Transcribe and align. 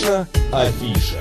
Наша 0.00 0.26
афиша. 0.52 1.16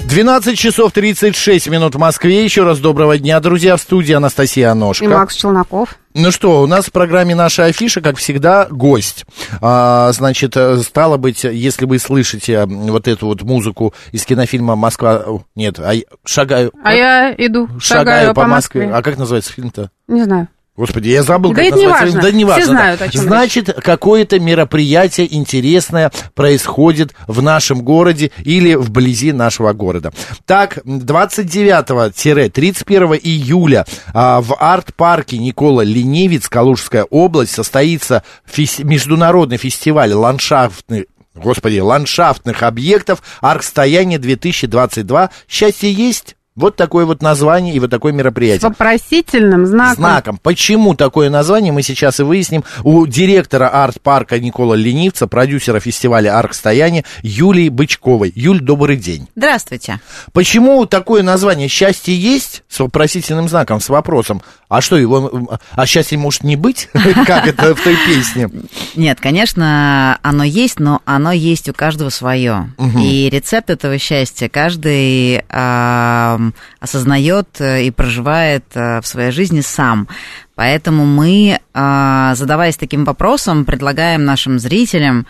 12 0.00 0.58
часов 0.58 0.92
36 0.92 1.68
минут 1.68 1.94
в 1.94 1.98
Москве. 1.98 2.44
Еще 2.44 2.64
раз 2.64 2.78
доброго 2.78 3.18
дня, 3.18 3.40
друзья. 3.40 3.76
В 3.76 3.80
студии 3.80 4.12
Анастасия 4.12 4.70
Аношка. 4.70 5.04
И 5.04 5.08
Макс 5.08 5.34
Челноков. 5.34 5.96
Ну 6.12 6.30
что, 6.30 6.62
у 6.62 6.66
нас 6.66 6.86
в 6.86 6.92
программе 6.92 7.34
«Наша 7.34 7.64
афиша», 7.64 8.00
как 8.00 8.18
всегда, 8.18 8.68
гость. 8.70 9.24
А, 9.60 10.12
значит, 10.12 10.56
э, 10.56 10.78
стало 10.82 11.16
быть, 11.16 11.42
если 11.42 11.86
вы 11.86 11.98
слышите 11.98 12.66
вот 12.66 13.08
эту 13.08 13.26
вот 13.26 13.42
музыку 13.42 13.92
из 14.12 14.24
кинофильма 14.24 14.76
«Москва...» 14.76 15.24
Нет, 15.56 15.80
а, 15.80 15.94
шагаю... 16.24 16.72
А 16.84 16.94
я 16.94 17.34
иду, 17.36 17.68
шагаю, 17.80 17.80
Шагаю 17.80 18.34
по 18.34 18.46
Москве. 18.46 18.90
А 18.92 19.02
как 19.02 19.18
называется 19.18 19.52
фильм-то? 19.52 19.90
Не 20.06 20.22
знаю. 20.22 20.48
Господи, 20.76 21.08
я 21.08 21.22
забыл, 21.22 21.52
Да 21.52 21.56
как 21.62 21.66
это 21.66 21.76
не 21.76 21.82
называется. 21.86 22.16
важно. 22.16 22.30
Да 22.30 22.36
не 22.36 22.44
важно. 22.44 22.62
Все 22.62 22.72
да. 22.72 22.78
знают, 22.78 23.02
о 23.02 23.08
чем 23.08 23.22
Значит, 23.22 23.74
какое-то 23.82 24.40
мероприятие 24.40 25.32
интересное 25.32 26.10
происходит 26.34 27.14
в 27.28 27.42
нашем 27.42 27.82
городе 27.82 28.32
или 28.44 28.74
вблизи 28.74 29.30
нашего 29.32 29.72
города. 29.72 30.12
Так, 30.46 30.78
29-31 30.84 33.20
июля 33.22 33.86
а, 34.12 34.40
в 34.40 34.56
арт-парке 34.58 35.38
Никола 35.38 35.82
Ленивец, 35.82 36.48
Калужская 36.48 37.04
область, 37.04 37.52
состоится 37.52 38.24
фес- 38.44 38.82
международный 38.82 39.58
фестиваль 39.58 40.12
ландшафтных 40.12 41.04
Господи, 41.36 41.80
ландшафтных 41.80 42.62
объектов 42.62 43.20
Аркстояние 43.40 44.20
2022. 44.20 45.30
Счастье 45.48 45.92
есть? 45.92 46.36
Вот 46.56 46.76
такое 46.76 47.04
вот 47.04 47.20
название 47.20 47.74
и 47.74 47.80
вот 47.80 47.90
такое 47.90 48.12
С 48.12 48.16
мероприятие 48.16 48.68
вопросительным 48.68 49.66
знаком. 49.66 49.96
знаком. 49.96 50.38
Почему 50.40 50.94
такое 50.94 51.28
название, 51.28 51.72
мы 51.72 51.82
сейчас 51.82 52.20
и 52.20 52.22
выясним. 52.22 52.62
У 52.84 53.06
директора 53.08 53.68
арт-парка 53.68 54.38
Никола 54.38 54.74
Ленивца, 54.76 55.26
продюсера 55.26 55.80
фестиваля 55.80 56.38
«Аркстояние» 56.38 57.04
Юлии 57.22 57.70
Бычковой. 57.70 58.30
Юль, 58.36 58.60
добрый 58.60 58.96
день. 58.96 59.28
Здравствуйте. 59.34 59.98
Почему 60.32 60.86
такое 60.86 61.24
название 61.24 61.66
«Счастье 61.66 62.16
есть» 62.16 62.62
с 62.68 62.78
вопросительным 62.78 63.48
знаком, 63.48 63.80
с 63.80 63.88
вопросом? 63.88 64.40
А 64.68 64.80
что, 64.80 64.96
его, 64.96 65.58
а 65.72 65.86
счастье 65.86 66.18
может 66.18 66.44
не 66.44 66.54
быть? 66.54 66.88
Как 67.26 67.48
это 67.48 67.74
в 67.74 67.80
той 67.80 67.96
песне? 68.06 68.48
Нет, 68.94 69.20
конечно, 69.20 70.20
оно 70.22 70.44
есть, 70.44 70.78
но 70.78 71.00
оно 71.04 71.32
есть 71.32 71.68
у 71.68 71.72
каждого 71.72 72.10
свое. 72.10 72.72
И 72.96 73.28
рецепт 73.28 73.70
этого 73.70 73.98
счастья 73.98 74.48
каждый 74.48 75.42
а, 75.48 76.38
осознает 76.80 77.60
и 77.60 77.90
проживает 77.90 78.64
а, 78.74 79.00
в 79.00 79.06
своей 79.06 79.30
жизни 79.30 79.60
сам. 79.60 80.08
Поэтому 80.54 81.04
мы, 81.04 81.58
а, 81.72 82.34
задаваясь 82.34 82.76
таким 82.76 83.04
вопросом, 83.04 83.64
предлагаем 83.64 84.24
нашим 84.24 84.58
зрителям 84.58 85.26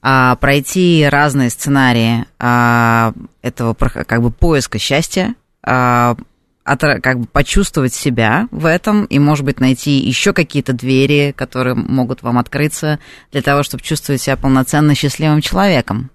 а, 0.00 0.36
пройти 0.36 1.06
разные 1.10 1.50
сценарии 1.50 2.24
а, 2.38 3.12
этого 3.42 3.74
как 3.74 4.22
бы 4.22 4.30
поиска 4.30 4.78
счастья, 4.78 5.34
отра- 5.64 7.00
как 7.00 7.20
бы 7.20 7.26
почувствовать 7.26 7.94
себя 7.94 8.48
в 8.50 8.66
этом 8.66 9.04
и, 9.06 9.18
может 9.18 9.44
быть, 9.44 9.58
найти 9.60 9.98
еще 9.98 10.32
какие-то 10.32 10.72
двери, 10.72 11.34
которые 11.36 11.74
могут 11.74 12.22
вам 12.22 12.38
открыться 12.38 13.00
для 13.32 13.42
того, 13.42 13.62
чтобы 13.62 13.82
чувствовать 13.82 14.22
себя 14.22 14.36
полноценно 14.36 14.94
счастливым 14.94 15.40
человеком. 15.40 16.10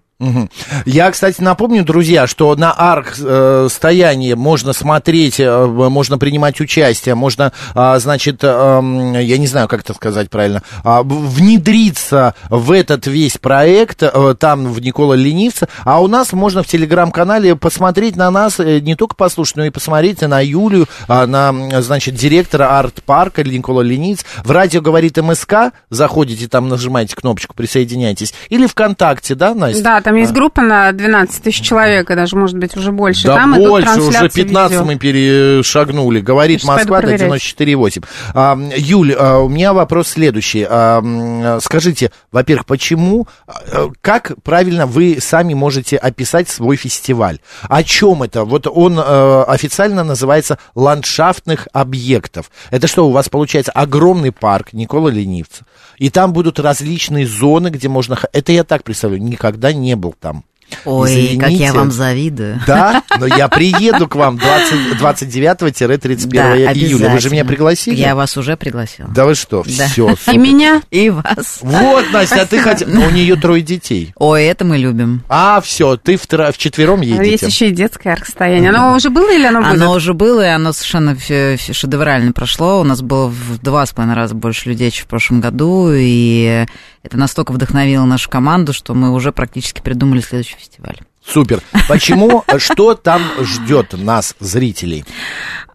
Я, 0.85 1.11
кстати, 1.11 1.41
напомню, 1.41 1.83
друзья, 1.83 2.27
что 2.27 2.55
на 2.55 2.71
арк 2.71 3.15
э, 3.19 3.67
стоянии 3.69 4.33
можно 4.33 4.71
смотреть, 4.71 5.39
э, 5.39 5.65
можно 5.65 6.17
принимать 6.17 6.61
участие, 6.61 7.15
можно, 7.15 7.51
а, 7.73 7.99
значит, 7.99 8.39
эм, 8.43 9.13
я 9.19 9.37
не 9.37 9.47
знаю, 9.47 9.67
как 9.67 9.81
это 9.81 9.93
сказать 9.93 10.29
правильно, 10.29 10.61
а, 10.83 11.03
внедриться 11.03 12.35
в 12.49 12.71
этот 12.71 13.07
весь 13.07 13.37
проект, 13.37 14.03
э, 14.03 14.35
там, 14.39 14.71
в 14.71 14.79
Никола 14.81 15.15
Ленивца, 15.15 15.67
а 15.83 16.01
у 16.01 16.07
нас 16.07 16.31
можно 16.31 16.63
в 16.63 16.67
телеграм-канале 16.67 17.55
посмотреть 17.55 18.15
на 18.15 18.29
нас, 18.31 18.59
не 18.59 18.95
только 18.95 19.15
послушать, 19.15 19.57
но 19.57 19.65
и 19.65 19.71
посмотреть 19.71 20.21
на 20.21 20.41
Юлию, 20.41 20.87
а, 21.07 21.25
на, 21.25 21.81
значит, 21.81 22.15
директора 22.15 22.77
арт-парка 22.79 23.43
Никола 23.43 23.81
Ленивец. 23.81 24.25
В 24.43 24.51
радио 24.51 24.81
говорит 24.81 25.17
МСК, 25.17 25.73
заходите 25.89 26.47
там, 26.47 26.69
нажимаете 26.69 27.15
кнопочку, 27.15 27.55
присоединяйтесь, 27.55 28.33
или 28.49 28.67
ВКонтакте, 28.67 29.35
да, 29.35 29.53
Настя? 29.53 29.83
Да, 29.83 30.01
там 30.03 30.15
есть 30.15 30.31
группа 30.31 30.61
на 30.61 30.91
12 30.91 31.43
тысяч 31.43 31.61
человек, 31.61 32.11
и 32.11 32.15
даже, 32.15 32.35
может 32.35 32.57
быть, 32.57 32.75
уже 32.77 32.91
больше. 32.91 33.27
Да 33.27 33.35
там 33.35 33.55
больше, 33.55 33.89
уже 33.89 34.11
трансляции 34.11 34.43
15 34.43 34.71
видео. 34.71 34.85
мы 34.85 34.95
перешагнули. 34.97 36.19
Говорит 36.19 36.63
Москва 36.63 37.01
до 37.01 37.07
проверять. 37.07 37.41
94,8. 37.59 38.05
А, 38.33 38.57
Юль, 38.75 39.13
а, 39.13 39.39
у 39.39 39.49
меня 39.49 39.73
вопрос 39.73 40.09
следующий. 40.09 40.65
А, 40.69 41.59
скажите, 41.61 42.11
во-первых, 42.31 42.65
почему, 42.65 43.27
а, 43.47 43.89
как 44.01 44.33
правильно 44.43 44.85
вы 44.85 45.17
сами 45.19 45.53
можете 45.53 45.97
описать 45.97 46.49
свой 46.49 46.75
фестиваль? 46.75 47.39
О 47.63 47.83
чем 47.83 48.23
это? 48.23 48.43
Вот 48.43 48.67
он 48.67 48.99
э, 48.99 49.43
официально 49.43 50.03
называется 50.03 50.57
ландшафтных 50.75 51.67
объектов. 51.73 52.51
Это 52.71 52.87
что, 52.87 53.07
у 53.07 53.11
вас 53.11 53.29
получается 53.29 53.71
огромный 53.71 54.31
парк 54.31 54.73
Никола 54.73 55.09
Ленивца, 55.09 55.65
и 55.97 56.09
там 56.09 56.33
будут 56.33 56.59
различные 56.59 57.25
зоны, 57.25 57.69
где 57.69 57.87
можно... 57.87 58.17
Это 58.31 58.51
я 58.51 58.63
так 58.63 58.83
представляю, 58.83 59.23
никогда 59.23 59.73
не 59.73 59.92
был 59.95 60.13
там. 60.13 60.43
Ой, 60.85 61.37
как 61.39 61.49
я 61.49 61.55
Извините. 61.55 61.71
вам 61.73 61.91
завидую. 61.91 62.59
Да, 62.67 63.03
но 63.19 63.25
я 63.25 63.47
приеду 63.47 64.07
к 64.07 64.15
вам 64.15 64.37
20 64.37 64.99
29-31 65.01 66.27
Да, 66.27 66.55
июля. 66.73 67.09
Вы 67.09 67.19
же 67.19 67.29
меня 67.29 67.45
пригласили? 67.45 67.95
Я 67.95 68.15
вас 68.15 68.37
уже 68.37 68.57
пригласила. 68.57 69.09
Да 69.09 69.25
вы 69.25 69.35
что, 69.35 69.63
Да. 69.77 69.87
все. 69.87 70.15
И 70.31 70.37
меня. 70.37 70.81
И 70.91 71.09
вас. 71.09 71.59
Вот, 71.61 72.05
Настя, 72.11 72.41
а 72.41 72.45
ты 72.45 72.59
хотела... 72.59 72.89
Но 72.89 73.05
у 73.07 73.09
нее 73.09 73.35
трое 73.35 73.61
детей. 73.61 74.13
Ой, 74.17 74.43
это 74.45 74.65
мы 74.65 74.77
любим. 74.77 75.23
А, 75.29 75.61
все, 75.61 75.97
ты 75.97 76.15
втро- 76.15 76.51
вчетвером 76.51 77.01
Есть 77.01 77.19
едете. 77.21 77.45
еще 77.47 77.67
и 77.69 77.71
детское 77.71 78.13
аркстояние. 78.13 78.69
Оно 78.69 78.95
уже 78.95 79.09
было 79.09 79.31
или 79.33 79.45
оно 79.45 79.61
будет? 79.61 79.73
Оно 79.81 79.91
уже 79.93 80.13
было, 80.13 80.41
и 80.45 80.49
оно 80.49 80.73
совершенно 80.73 81.17
шедеврально 81.17 82.31
прошло. 82.31 82.79
У 82.81 82.83
нас 82.83 83.01
было 83.01 83.27
в 83.27 83.59
два 83.61 83.85
с 83.85 83.91
половиной 83.91 84.15
раза 84.15 84.35
больше 84.35 84.69
людей, 84.69 84.91
чем 84.91 85.05
в 85.05 85.07
прошлом 85.07 85.41
году, 85.41 85.89
и 85.93 86.65
это 87.03 87.17
настолько 87.17 87.51
вдохновило 87.51 88.05
нашу 88.05 88.29
команду, 88.29 88.73
что 88.73 88.93
мы 88.93 89.11
уже 89.11 89.31
практически 89.31 89.81
придумали 89.81 90.21
следующий 90.21 90.55
фестиваль. 90.63 90.97
Супер. 91.25 91.61
Почему, 91.87 92.43
что 92.57 92.95
там 92.95 93.21
ждет 93.41 93.93
нас, 93.93 94.35
зрителей? 94.39 95.05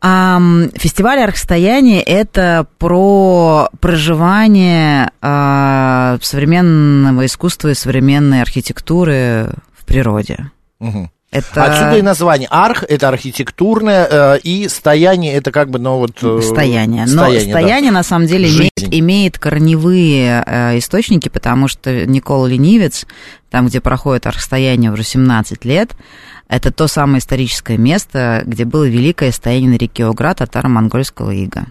Фестиваль 0.00 1.20
«Архстояние»— 1.20 2.02
это 2.04 2.66
про 2.78 3.68
проживание 3.80 5.10
а, 5.20 6.18
современного 6.22 7.26
искусства 7.26 7.68
и 7.68 7.74
современной 7.74 8.42
архитектуры 8.42 9.54
в 9.76 9.84
природе. 9.86 10.50
Мгм. 10.78 11.10
Это 11.30 11.64
Отсюда 11.64 11.98
и 11.98 12.02
название. 12.02 12.48
Арх– 12.50 12.84
это 12.88 13.08
архитектурное, 13.08 14.08
э, 14.10 14.38
и 14.38 14.66
стояние– 14.68 15.34
это 15.34 15.52
как 15.52 15.68
бы, 15.68 15.78
ну 15.78 15.98
вот... 15.98 16.22
э, 16.22 16.40
стояние. 16.40 17.04
Но 17.06 17.26
стояние, 17.38 17.90
да. 17.90 17.98
на 17.98 18.02
самом 18.02 18.26
деле, 18.26 18.48
Жизнь. 18.48 18.70
имеет, 18.78 18.94
имеет 18.94 19.38
корневые 19.38 20.42
э, 20.46 20.78
источники, 20.78 21.28
потому 21.28 21.68
что 21.68 22.06
Никола 22.06 22.48
Ленивец, 22.48 23.06
там, 23.50 23.66
где 23.66 23.82
проходит 23.82 24.26
архстояние 24.26 24.90
уже 24.90 25.02
17 25.02 25.66
лет, 25.66 25.90
это 26.48 26.72
то 26.72 26.88
самое 26.88 27.18
историческое 27.18 27.76
место, 27.76 28.42
где 28.46 28.64
было 28.64 28.88
великое 28.88 29.30
стояние 29.30 29.70
на 29.70 29.76
реке 29.76 30.06
Огра 30.06 30.32
татаро-монгольского 30.32 31.30
ига. 31.30 31.66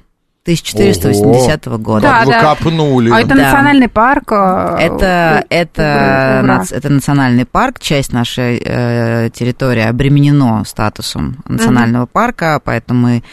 1480 0.53 1.65
года. 1.77 2.01
Да, 2.01 2.17
Как 2.19 2.25
вы 2.25 2.31
да. 2.31 2.41
копнули. 2.41 3.11
А 3.11 3.19
это 3.19 3.29
Да. 3.29 3.35
национальный 3.35 3.89
парк. 3.89 4.31
э, 4.31 4.75
Это, 4.79 5.45
э, 5.49 5.55
это, 5.61 5.81
э, 5.81 6.43
Ура. 6.43 6.57
нац- 6.61 6.73
это 6.73 6.89
национальный 6.89 7.45
парк, 7.45 7.79
часть 7.79 8.13
нашей 8.13 8.61
э, 8.63 9.29
территории 9.33 9.83
обременено 9.83 10.63
статусом 10.65 11.37
национального 11.47 12.05
парка, 12.05 12.61
поэтому 12.63 12.99
мы 13.01 13.23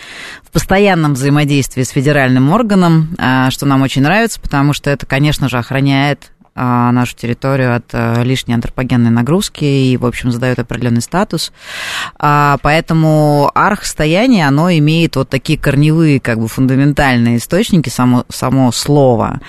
в 0.43 0.51
постоянном 0.51 1.15
взаимодействии 1.15 1.83
с 1.83 1.91
федеральным 1.91 2.51
органом, 2.53 3.09
а, 3.19 3.51
что 3.51 3.67
нам 3.67 3.83
очень 3.83 4.03
нравится, 4.03 4.41
потому 4.41 4.73
что 4.73 4.91
это, 4.91 5.05
конечно 5.07 5.49
же, 5.49 5.59
охраняет 5.59 6.31
нашу 6.55 7.17
территорию 7.17 7.77
от 7.77 7.87
а, 7.93 8.23
лишней 8.23 8.55
антропогенной 8.55 9.11
нагрузки 9.11 9.65
и, 9.65 9.97
в 9.97 10.07
общем, 10.07 10.31
задает 10.31 10.59
определенный 10.59 11.03
статус. 11.03 11.53
А, 12.19 12.59
Поэтому 12.63 13.51
архстояние, 13.55 14.47
оно 14.47 14.71
имеет 14.71 15.17
вот 15.17 15.29
такие 15.29 15.59
корневые, 15.59 16.21
как 16.21 16.39
бы 16.39 16.49
фундаментальные 16.49 17.39
источники, 17.39 17.89
само, 17.89 18.25
само 18.29 18.73
слово. 18.73 19.41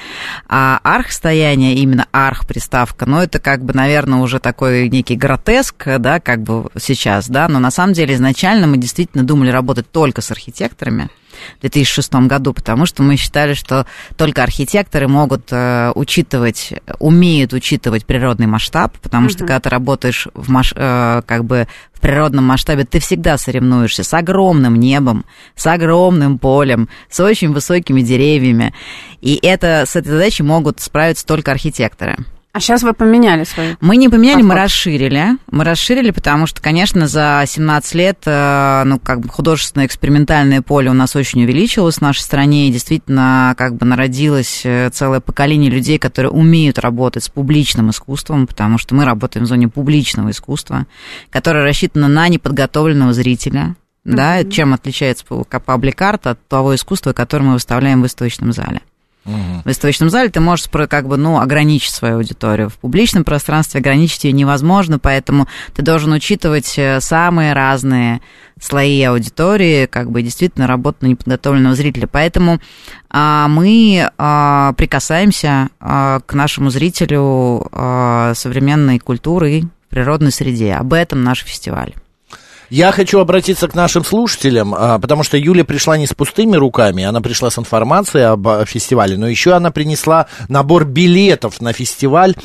А 0.47 0.79
архстояние, 0.83 1.75
именно 1.75 2.07
арх-приставка, 2.11 3.05
ну, 3.05 3.19
это 3.19 3.39
как 3.39 3.63
бы, 3.63 3.73
наверное, 3.73 4.19
уже 4.19 4.39
такой 4.39 4.89
некий 4.89 5.15
гротеск, 5.15 5.87
да, 5.99 6.19
как 6.19 6.41
бы 6.41 6.69
сейчас, 6.79 7.29
да, 7.29 7.47
но 7.47 7.59
на 7.59 7.71
самом 7.71 7.93
деле 7.93 8.15
изначально 8.15 8.67
мы 8.67 8.77
действительно 8.77 9.23
думали 9.23 9.49
работать 9.49 9.91
только 9.91 10.21
с 10.21 10.31
архитекторами, 10.31 11.09
в 11.57 11.61
2006 11.61 12.13
году, 12.27 12.53
потому 12.53 12.85
что 12.85 13.03
мы 13.03 13.15
считали, 13.15 13.53
что 13.53 13.85
только 14.17 14.43
архитекторы 14.43 15.07
могут 15.07 15.47
э, 15.51 15.91
учитывать, 15.95 16.73
умеют 16.99 17.53
учитывать 17.53 18.05
природный 18.05 18.47
масштаб, 18.47 18.97
потому 18.99 19.29
что 19.29 19.39
когда 19.39 19.59
ты 19.59 19.69
работаешь 19.69 20.27
в 20.33 20.49
маш, 20.49 20.73
э, 20.75 21.21
как 21.25 21.45
бы 21.45 21.67
в 21.93 22.01
природном 22.01 22.45
масштабе, 22.45 22.85
ты 22.85 22.99
всегда 22.99 23.37
соревнуешься 23.37 24.03
с 24.03 24.13
огромным 24.13 24.75
небом, 24.75 25.25
с 25.55 25.65
огромным 25.67 26.37
полем, 26.37 26.89
с 27.09 27.19
очень 27.19 27.51
высокими 27.51 28.01
деревьями, 28.01 28.73
и 29.21 29.39
это 29.41 29.85
с 29.87 29.95
этой 29.95 30.09
задачей 30.09 30.43
могут 30.43 30.81
справиться 30.81 31.25
только 31.25 31.51
архитекторы. 31.51 32.17
А 32.55 32.61
сейчас 32.61 32.83
вы 32.83 32.93
поменяли 32.93 33.43
свои? 33.43 33.75
Мы 33.81 33.97
не 33.97 34.07
поменяли, 34.07 34.35
подход. 34.35 34.55
мы 34.55 34.61
расширили. 34.61 35.25
Мы 35.51 35.65
расширили, 35.65 36.11
потому 36.11 36.47
что, 36.47 36.61
конечно, 36.61 37.05
за 37.05 37.43
17 37.45 37.95
лет, 37.95 38.19
э, 38.25 38.83
ну, 38.85 38.97
как 38.97 39.19
бы 39.19 39.27
художественное 39.27 39.85
экспериментальное 39.85 40.61
поле 40.61 40.89
у 40.89 40.93
нас 40.93 41.17
очень 41.17 41.43
увеличилось 41.43 41.97
в 41.97 42.01
нашей 42.01 42.21
стране, 42.21 42.69
и 42.69 42.71
действительно, 42.71 43.55
как 43.57 43.75
бы 43.75 43.85
народилось 43.85 44.61
э, 44.63 44.89
целое 44.93 45.19
поколение 45.19 45.69
людей, 45.69 45.97
которые 45.97 46.31
умеют 46.31 46.79
работать 46.79 47.25
с 47.25 47.29
публичным 47.29 47.89
искусством, 47.89 48.47
потому 48.47 48.77
что 48.77 48.95
мы 48.95 49.03
работаем 49.03 49.45
в 49.45 49.49
зоне 49.49 49.67
публичного 49.67 50.31
искусства, 50.31 50.85
которое 51.31 51.65
рассчитано 51.65 52.07
на 52.07 52.29
неподготовленного 52.29 53.11
зрителя, 53.11 53.75
mm-hmm. 54.05 54.15
да, 54.15 54.43
чем 54.45 54.73
отличается 54.73 55.25
паблик-арт 55.25 56.27
от 56.27 56.47
того 56.47 56.73
искусства, 56.73 57.11
которое 57.11 57.43
мы 57.43 57.53
выставляем 57.55 57.99
в 57.99 58.03
выставочном 58.03 58.53
зале. 58.53 58.79
Угу. 59.25 59.61
В 59.63 59.65
выставочном 59.65 60.09
зале 60.09 60.29
ты 60.29 60.39
можешь 60.39 60.67
как 60.89 61.07
бы, 61.07 61.17
ну, 61.17 61.39
ограничить 61.39 61.93
свою 61.93 62.17
аудиторию. 62.17 62.69
В 62.69 62.75
публичном 62.75 63.23
пространстве 63.23 63.79
ограничить 63.79 64.23
ее 64.23 64.33
невозможно, 64.33 64.99
поэтому 64.99 65.47
ты 65.73 65.81
должен 65.81 66.11
учитывать 66.11 66.75
э, 66.77 67.01
самые 67.01 67.53
разные 67.53 68.21
слои 68.61 69.01
аудитории, 69.03 69.85
как 69.85 70.11
бы 70.11 70.21
действительно 70.21 70.67
работу 70.67 70.99
на 71.01 71.07
неподготовленного 71.07 71.75
зрителя. 71.75 72.07
Поэтому 72.07 72.59
а, 73.09 73.47
мы 73.47 74.09
а, 74.17 74.73
прикасаемся 74.73 75.69
а, 75.79 76.21
к 76.25 76.33
нашему 76.33 76.69
зрителю 76.69 77.67
а, 77.71 78.33
современной 78.33 78.99
культуры 78.99 79.63
природной 79.89 80.31
среде. 80.31 80.73
Об 80.73 80.93
этом 80.93 81.23
наш 81.23 81.43
фестиваль. 81.43 81.93
Я 82.69 82.91
хочу 82.91 83.19
обратиться 83.19 83.67
к 83.67 83.75
нашим 83.75 84.03
слушателям, 84.03 84.73
а, 84.75 84.99
потому 84.99 85.23
что 85.23 85.37
Юля 85.37 85.63
пришла 85.63 85.97
не 85.97 86.07
с 86.07 86.13
пустыми 86.13 86.55
руками, 86.55 87.03
она 87.03 87.21
пришла 87.21 87.49
с 87.49 87.59
информацией 87.59 88.23
об 88.23 88.47
фестивале, 88.65 89.17
но 89.17 89.27
еще 89.27 89.53
она 89.53 89.71
принесла 89.71 90.27
набор 90.47 90.85
билетов 90.85 91.61
на 91.61 91.73
фестиваль 91.73 92.35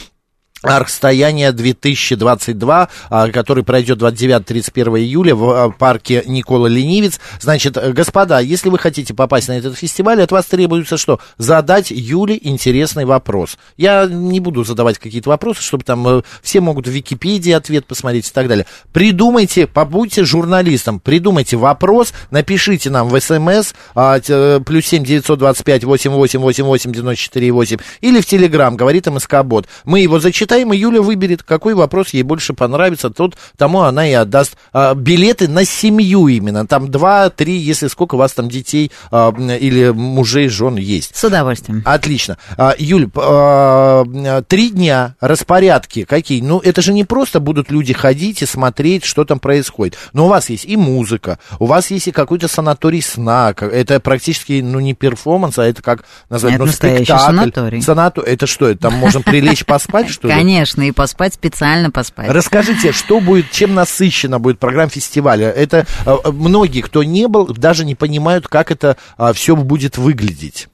Архстояние 0.63 1.53
2022, 1.53 2.89
а, 3.09 3.29
который 3.29 3.65
пройдет 3.65 3.99
29-31 3.99 4.99
июля 4.99 5.35
в 5.35 5.51
а, 5.51 5.71
парке 5.71 6.23
Никола 6.27 6.69
Ленивец. 6.69 7.19
Значит, 7.41 7.79
господа, 7.95 8.41
если 8.41 8.69
вы 8.69 8.79
хотите 8.79 9.15
попасть 9.15 9.49
на 9.49 9.57
этот 9.57 9.79
фестиваль, 9.79 10.23
от 10.23 10.33
вас 10.33 10.45
требуется 10.45 10.99
что? 10.99 11.19
Задать 11.39 11.91
Юле 11.91 12.39
интересный 12.43 13.07
вопрос. 13.07 13.57
Я 13.79 14.05
не 14.05 14.39
буду 14.39 14.63
задавать 14.63 14.99
какие-то 14.99 15.31
вопросы, 15.31 15.63
чтобы 15.63 15.83
там 15.83 16.07
э, 16.07 16.23
все 16.43 16.61
могут 16.61 16.87
в 16.87 16.91
Википедии 16.91 17.53
ответ 17.53 17.87
посмотреть 17.87 18.29
и 18.29 18.33
так 18.33 18.47
далее. 18.47 18.67
Придумайте, 18.93 19.67
побудьте 19.67 20.25
журналистом, 20.25 21.01
придумайте 21.01 21.57
вопрос, 21.57 22.13
напишите 22.31 22.91
нам 22.91 23.09
в 23.09 23.19
СМС 23.19 23.73
а, 23.95 24.21
плюс 24.61 24.85
7 24.85 25.05
925 25.05 25.85
8888 25.85 26.93
94 26.93 27.51
8 27.51 27.79
или 28.03 28.21
в 28.21 28.27
Телеграм, 28.27 28.77
говорит 28.77 29.07
МСК-бот. 29.07 29.67
Мы 29.85 30.01
его 30.01 30.21
зачитаем 30.21 30.50
почитаем, 30.51 30.73
и 30.73 30.77
Юля 30.77 31.01
выберет, 31.01 31.43
какой 31.43 31.75
вопрос 31.75 32.11
ей 32.11 32.23
больше 32.23 32.55
понравится, 32.55 33.11
тот 33.11 33.37
тому 33.57 33.83
она 33.83 34.09
и 34.09 34.13
отдаст. 34.13 34.57
А, 34.73 34.95
билеты 34.95 35.49
на 35.49 35.65
семью 35.65 36.29
именно, 36.29 36.67
там 36.67 36.91
два, 36.91 37.31
три, 37.31 37.57
если 37.57 37.87
сколько 37.87 38.17
у 38.17 38.19
вас 38.19 38.33
там 38.33 38.49
детей 38.49 38.91
а, 39.11 39.33
или 39.33 39.91
мужей, 39.91 40.49
жен 40.49 40.77
есть. 40.77 41.17
С 41.17 41.25
удовольствием. 41.25 41.83
Отлично. 41.85 42.39
А, 42.57 42.75
Юль, 42.79 43.09
а, 43.15 44.43
три 44.49 44.71
дня, 44.71 45.15
распорядки 45.21 46.05
какие? 46.05 46.41
Ну, 46.41 46.59
это 46.59 46.83
же 46.83 46.93
не 46.93 47.05
просто 47.05 47.41
будут 47.41 47.71
люди 47.71 47.93
ходить 47.93 48.43
и 48.43 48.47
смотреть, 48.47 49.05
что 49.05 49.25
там 49.25 49.39
происходит. 49.39 49.97
Но 50.13 50.27
у 50.27 50.29
вас 50.29 50.51
есть 50.51 50.65
и 50.65 50.77
музыка, 50.77 51.39
у 51.59 51.67
вас 51.67 51.91
есть 51.91 52.09
и 52.09 52.13
какой-то 52.13 52.49
санаторий 52.49 53.03
сна, 53.03 53.55
это 53.57 54.01
практически, 54.01 54.61
ну, 54.61 54.81
не 54.81 54.95
перформанс, 54.95 55.59
а 55.59 55.65
это 55.67 55.83
как 55.83 56.05
назвать, 56.29 56.55
это 56.55 56.65
ну, 56.65 56.73
спектакль. 56.73 57.25
санаторий. 57.25 57.83
Санату... 57.83 58.21
Это 58.21 58.47
что, 58.47 58.69
это 58.69 58.81
там 58.81 58.95
можно 58.95 59.21
прилечь 59.21 59.65
поспать, 59.65 60.09
что 60.09 60.29
ли? 60.29 60.40
Конечно, 60.41 60.83
и 60.89 60.91
поспать 60.91 61.35
специально 61.35 61.91
поспать. 61.91 62.31
Расскажите, 62.31 62.93
что 62.93 63.21
будет, 63.21 63.51
чем 63.51 63.75
насыщена 63.75 64.39
будет 64.39 64.59
программа 64.59 64.89
фестиваля? 64.89 65.51
Это 65.51 65.87
э, 66.07 66.17
многие, 66.33 66.81
кто 66.81 67.03
не 67.03 67.29
был, 67.29 67.47
даже 67.49 67.85
не 67.85 67.95
понимают, 67.95 68.49
как 68.49 68.71
это 68.71 68.97
а, 69.19 69.35
все 69.35 69.55
будет 69.55 69.99
выглядеть. 69.99 70.69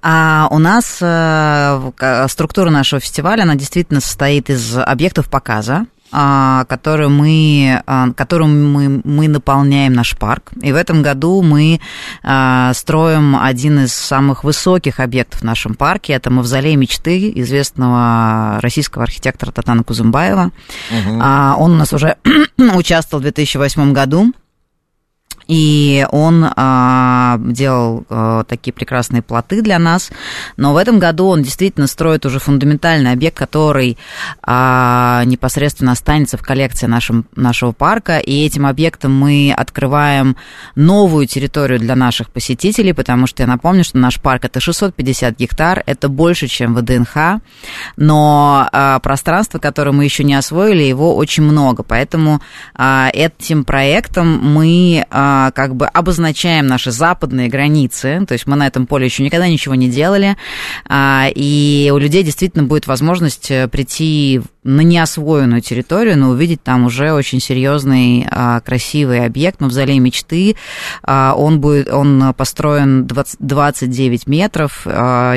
А, 0.00 0.48
у 0.50 0.58
нас 0.58 0.98
а, 1.02 1.92
структура 2.28 2.70
нашего 2.70 3.00
фестиваля, 3.00 3.42
она 3.42 3.56
действительно 3.56 4.00
состоит 4.00 4.48
из 4.48 4.76
объектов 4.78 5.28
показа. 5.28 5.86
А, 6.12 6.64
которую 6.64 7.10
мы, 7.10 7.82
а, 7.86 8.12
которым 8.12 8.72
мы, 8.72 9.00
мы 9.04 9.28
наполняем 9.28 9.92
наш 9.92 10.16
парк. 10.16 10.50
И 10.60 10.72
в 10.72 10.76
этом 10.76 11.02
году 11.02 11.40
мы 11.40 11.80
а, 12.24 12.72
строим 12.74 13.36
один 13.36 13.84
из 13.84 13.92
самых 13.94 14.42
высоких 14.42 14.98
объектов 14.98 15.40
в 15.40 15.44
нашем 15.44 15.74
парке. 15.74 16.14
Это 16.14 16.30
мавзолей 16.30 16.74
мечты 16.74 17.30
известного 17.36 18.58
российского 18.60 19.04
архитектора 19.04 19.52
Татана 19.52 19.84
Кузымбаева. 19.84 20.50
Угу. 20.90 21.22
Он 21.22 21.72
у 21.72 21.76
нас 21.76 21.92
уже 21.92 22.16
участвовал 22.58 23.20
в 23.20 23.22
2008 23.22 23.92
году 23.92 24.32
и 25.50 26.06
он 26.12 26.46
а, 26.54 27.36
делал 27.40 28.04
а, 28.08 28.44
такие 28.44 28.72
прекрасные 28.72 29.20
плоты 29.20 29.62
для 29.62 29.80
нас. 29.80 30.12
Но 30.56 30.72
в 30.72 30.76
этом 30.76 31.00
году 31.00 31.26
он 31.26 31.42
действительно 31.42 31.88
строит 31.88 32.24
уже 32.24 32.38
фундаментальный 32.38 33.10
объект, 33.10 33.36
который 33.36 33.98
а, 34.42 35.24
непосредственно 35.24 35.90
останется 35.90 36.36
в 36.36 36.42
коллекции 36.42 36.86
нашем, 36.86 37.26
нашего 37.34 37.72
парка. 37.72 38.18
И 38.18 38.46
этим 38.46 38.64
объектом 38.64 39.12
мы 39.12 39.52
открываем 39.52 40.36
новую 40.76 41.26
территорию 41.26 41.80
для 41.80 41.96
наших 41.96 42.30
посетителей, 42.30 42.92
потому 42.92 43.26
что 43.26 43.42
я 43.42 43.48
напомню, 43.48 43.82
что 43.82 43.98
наш 43.98 44.20
парк 44.20 44.44
это 44.44 44.60
650 44.60 45.36
гектар, 45.36 45.82
это 45.84 46.08
больше, 46.08 46.46
чем 46.46 46.76
ВДНХ, 46.76 47.40
но 47.96 48.68
а, 48.70 49.00
пространство, 49.00 49.58
которое 49.58 49.90
мы 49.90 50.04
еще 50.04 50.22
не 50.22 50.34
освоили, 50.34 50.84
его 50.84 51.16
очень 51.16 51.42
много. 51.42 51.82
Поэтому 51.82 52.40
а, 52.76 53.10
этим 53.12 53.64
проектом 53.64 54.38
мы 54.38 55.04
а, 55.10 55.39
а, 55.40 55.50
как 55.52 55.74
бы 55.74 55.86
обозначаем 55.86 56.66
наши 56.66 56.90
западные 56.90 57.48
границы, 57.48 58.24
то 58.26 58.32
есть 58.32 58.46
мы 58.46 58.56
на 58.56 58.66
этом 58.66 58.86
поле 58.86 59.06
еще 59.06 59.22
никогда 59.22 59.48
ничего 59.48 59.74
не 59.74 59.88
делали, 59.88 60.36
а, 60.86 61.28
и 61.34 61.90
у 61.94 61.98
людей 61.98 62.22
действительно 62.22 62.64
будет 62.64 62.86
возможность 62.86 63.50
э, 63.50 63.66
прийти 63.68 64.42
на 64.62 64.82
неосвоенную 64.82 65.62
территорию, 65.62 66.18
но 66.18 66.30
увидеть 66.30 66.62
там 66.62 66.84
уже 66.86 67.12
очень 67.12 67.40
серьезный, 67.40 68.26
а, 68.30 68.60
красивый 68.60 69.24
объект, 69.24 69.60
мавзолей 69.60 69.98
мечты. 69.98 70.56
Он, 71.06 71.60
будет, 71.60 71.88
он 71.88 72.34
построен 72.36 73.06
20, 73.06 73.36
29 73.40 74.26
метров, 74.26 74.86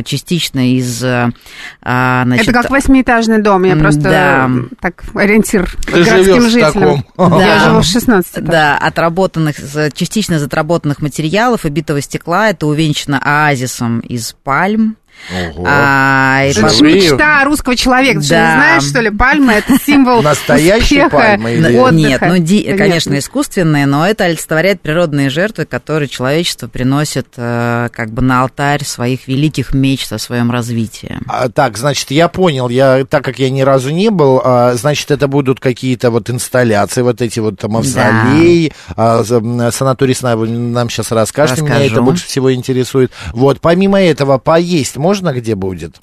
частично 0.05 0.73
из... 0.75 0.99
Значит, 0.99 2.47
Это 2.47 2.51
как 2.53 2.69
восьмиэтажный 2.69 3.41
дом, 3.41 3.63
я 3.63 3.75
просто 3.75 4.01
да. 4.01 4.51
так 4.79 5.03
ориентир 5.13 5.69
Ты 5.85 6.03
городским 6.03 6.49
жителям. 6.49 7.05
Да. 7.17 7.39
Я 7.39 7.59
живу 7.59 7.79
в 7.79 7.85
16 7.85 8.43
Да, 8.43 8.77
отработанных 8.77 9.55
частично 9.93 10.39
затработанных 10.39 11.01
материалов 11.01 11.65
и 11.65 11.69
битого 11.69 12.01
стекла. 12.01 12.49
Это 12.49 12.67
увенчано 12.67 13.19
оазисом 13.23 13.99
из 13.99 14.33
пальм. 14.43 14.97
Ого. 15.31 15.65
А, 15.65 16.43
это 16.43 16.69
же 16.69 16.83
мечта 16.83 17.43
русского 17.45 17.75
человека. 17.75 18.21
Ты 18.21 18.29
да. 18.29 18.47
не 18.47 18.53
знаешь, 18.53 18.83
что 18.83 18.99
ли, 18.99 19.09
пальма 19.09 19.53
это 19.53 19.77
символ 19.83 20.21
Настоящая 20.21 21.09
пальма 21.09 21.51
или... 21.51 21.77
отдыха. 21.77 21.93
Нет, 21.93 22.21
ну, 22.21 22.37
ди, 22.37 22.75
конечно, 22.77 23.17
искусственные, 23.17 23.85
но 23.85 24.05
это 24.07 24.25
олицетворяет 24.25 24.81
природные 24.81 25.29
жертвы, 25.29 25.65
которые 25.65 26.09
человечество 26.09 26.67
приносит 26.67 27.27
э, 27.37 27.89
как 27.93 28.11
бы 28.11 28.21
на 28.21 28.41
алтарь 28.41 28.83
своих 28.83 29.27
великих 29.27 29.73
мечт 29.73 30.11
о 30.11 30.17
своем 30.17 30.51
развитии. 30.51 31.17
А, 31.27 31.47
так, 31.49 31.77
значит, 31.77 32.11
я 32.11 32.27
понял, 32.27 32.67
я, 32.69 33.05
так 33.05 33.23
как 33.23 33.39
я 33.39 33.49
ни 33.49 33.61
разу 33.61 33.91
не 33.91 34.09
был, 34.09 34.41
а, 34.43 34.73
значит, 34.73 35.09
это 35.11 35.27
будут 35.27 35.59
какие-то 35.59 36.11
вот 36.11 36.29
инсталляции, 36.29 37.01
вот 37.01 37.21
эти 37.21 37.39
вот 37.39 37.63
мавзолеи, 37.63 38.73
да. 38.95 39.19
а, 39.21 39.71
санаторий 39.71 40.15
сна, 40.15 40.35
нам 40.35 40.89
сейчас 40.89 41.11
расскажете, 41.11 41.61
Расскажу. 41.61 41.79
меня 41.79 41.91
это 41.91 42.01
больше 42.01 42.25
всего 42.25 42.53
интересует. 42.53 43.11
Вот, 43.31 43.61
помимо 43.61 44.01
этого, 44.01 44.37
поесть 44.37 44.97
можно 45.03 45.33
где 45.33 45.55
будет? 45.55 45.99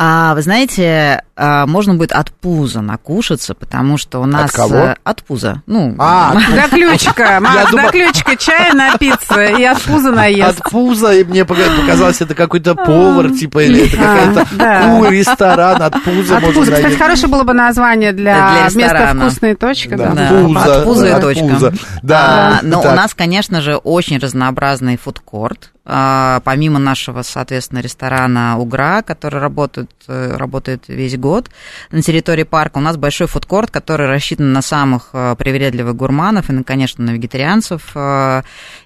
А, 0.00 0.36
вы 0.36 0.42
знаете, 0.42 1.24
а, 1.34 1.66
можно 1.66 1.94
будет 1.94 2.12
от 2.12 2.30
пуза 2.30 2.82
накушаться, 2.82 3.54
потому 3.54 3.98
что 3.98 4.20
у 4.20 4.26
нас... 4.26 4.50
От 4.50 4.56
кого? 4.56 4.76
Э, 4.76 4.96
от 5.02 5.24
пуза. 5.24 5.62
Ну, 5.66 5.96
а, 5.98 6.34
до 6.34 6.68
ключика. 6.68 7.38
Маш, 7.40 7.72
до 7.72 7.90
ключика 7.90 8.36
чая 8.36 8.74
напиться 8.74 9.42
и 9.44 9.64
от 9.64 9.82
пуза 9.82 10.12
наесть. 10.12 10.60
От 10.60 10.70
пуза, 10.70 11.14
и 11.14 11.24
мне 11.24 11.44
показалось, 11.44 12.20
это 12.20 12.36
какой-то 12.36 12.76
повар, 12.76 13.30
типа, 13.32 13.64
или 13.64 13.86
это 13.88 13.96
какая-то 13.96 15.10
ресторан 15.10 15.82
от 15.82 16.04
пуза. 16.04 16.36
От 16.36 16.54
пуза. 16.54 16.72
Кстати, 16.72 16.94
хорошее 16.94 17.28
было 17.28 17.42
бы 17.42 17.52
название 17.52 18.12
для 18.12 18.68
места 18.72 19.14
«Вкусная 19.16 19.56
точка». 19.56 19.96
От 19.96 20.84
пуза 20.84 21.08
и 21.08 21.20
точка. 21.20 21.72
Да. 22.02 22.60
Но 22.62 22.80
у 22.82 22.94
нас, 22.94 23.14
конечно 23.14 23.60
же, 23.62 23.74
очень 23.74 24.18
разнообразный 24.18 24.96
фудкорт. 24.96 25.72
Помимо 25.84 26.78
нашего, 26.78 27.22
соответственно, 27.22 27.80
ресторана 27.80 28.58
«Угра», 28.58 29.00
который 29.00 29.40
работает 29.40 29.87
работает, 29.88 30.04
э, 30.08 30.36
работает 30.36 30.84
весь 30.88 31.16
год 31.16 31.50
на 31.90 32.02
территории 32.02 32.44
парка. 32.44 32.78
У 32.78 32.80
нас 32.80 32.96
большой 32.96 33.26
фудкорт, 33.26 33.70
который 33.70 34.06
рассчитан 34.06 34.52
на 34.52 34.62
самых 34.62 35.10
э, 35.12 35.34
привередливых 35.38 35.96
гурманов 35.96 36.50
и, 36.50 36.62
конечно, 36.62 37.04
на 37.04 37.10
вегетарианцев. 37.10 37.94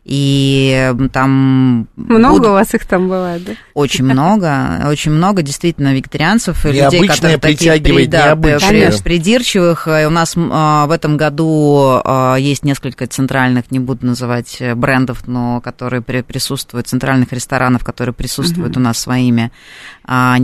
И 0.05 0.93
там... 1.13 1.89
Много 1.97 2.35
будут... 2.35 2.47
у 2.49 2.53
вас 2.53 2.75
их 2.75 2.87
там 2.87 3.09
бывает, 3.09 3.45
да? 3.45 3.53
Очень 3.75 4.05
много, 4.05 4.87
очень 4.87 5.13
много 5.13 5.43
действительно 5.43 5.95
вегетарианцев 5.95 6.65
и 6.67 6.73
людей, 6.73 7.07
которые 7.07 7.39
такие 7.39 7.81
при, 7.81 8.07
да, 8.07 8.37
придирчивых. 8.37 9.87
И 9.87 10.07
у 10.07 10.11
нас 10.11 10.35
в 10.35 10.91
этом 10.93 11.17
году 11.17 12.01
есть 12.39 12.65
несколько 12.65 13.07
центральных, 13.07 13.71
не 13.71 13.79
буду 13.79 14.07
называть 14.07 14.63
брендов, 14.75 15.27
но 15.27 15.61
которые 15.61 16.03
присутствуют, 16.03 16.89
центральных 16.89 17.33
ресторанов, 17.33 17.85
которые 17.85 18.15
присутствуют 18.15 18.75
uh-huh. 18.75 18.81
у 18.81 18.83
нас 18.83 18.99
своими 18.99 19.53
а, 20.05 20.37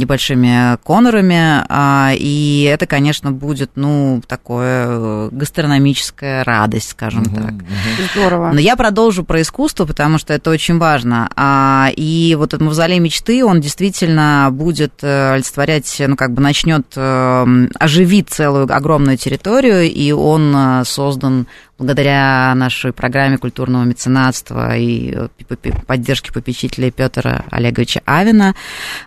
небольшими 0.48 0.78
конорами, 0.84 1.64
а, 1.68 2.12
и 2.14 2.62
это, 2.62 2.86
конечно, 2.86 3.32
будет, 3.32 3.72
ну, 3.74 4.22
такое 4.26 4.86
э, 4.88 5.28
гастрономическая 5.32 6.44
радость, 6.44 6.90
скажем 6.90 7.22
uh-huh, 7.22 7.34
так. 7.34 7.52
Uh-huh. 7.52 8.12
Здорово. 8.14 8.50
Но 8.52 8.60
я 8.60 8.76
продолжу 8.76 9.24
про 9.24 9.40
искусство, 9.42 9.84
потому 9.84 10.18
что 10.18 10.34
это 10.34 10.50
очень 10.50 10.78
важно. 10.78 11.30
А, 11.36 11.90
и 11.94 12.34
вот 12.38 12.54
этот 12.54 12.62
мавзолей 12.62 12.98
мечты, 12.98 13.44
он 13.44 13.60
действительно 13.60 14.48
будет 14.50 14.94
э, 15.02 15.34
олицетворять, 15.34 16.02
ну, 16.06 16.16
как 16.16 16.32
бы 16.32 16.42
начнет 16.42 16.86
э, 16.96 17.66
оживить 17.78 18.30
целую 18.30 18.72
огромную 18.72 19.16
территорию, 19.16 19.82
и 19.82 20.12
он 20.12 20.84
создан 20.84 21.46
благодаря 21.78 22.52
нашей 22.56 22.92
программе 22.92 23.38
культурного 23.38 23.84
меценатства 23.84 24.76
и 24.76 25.16
поддержки 25.86 26.32
попечителя 26.32 26.90
Петра 26.90 27.44
Олеговича 27.50 28.00
Авина. 28.04 28.54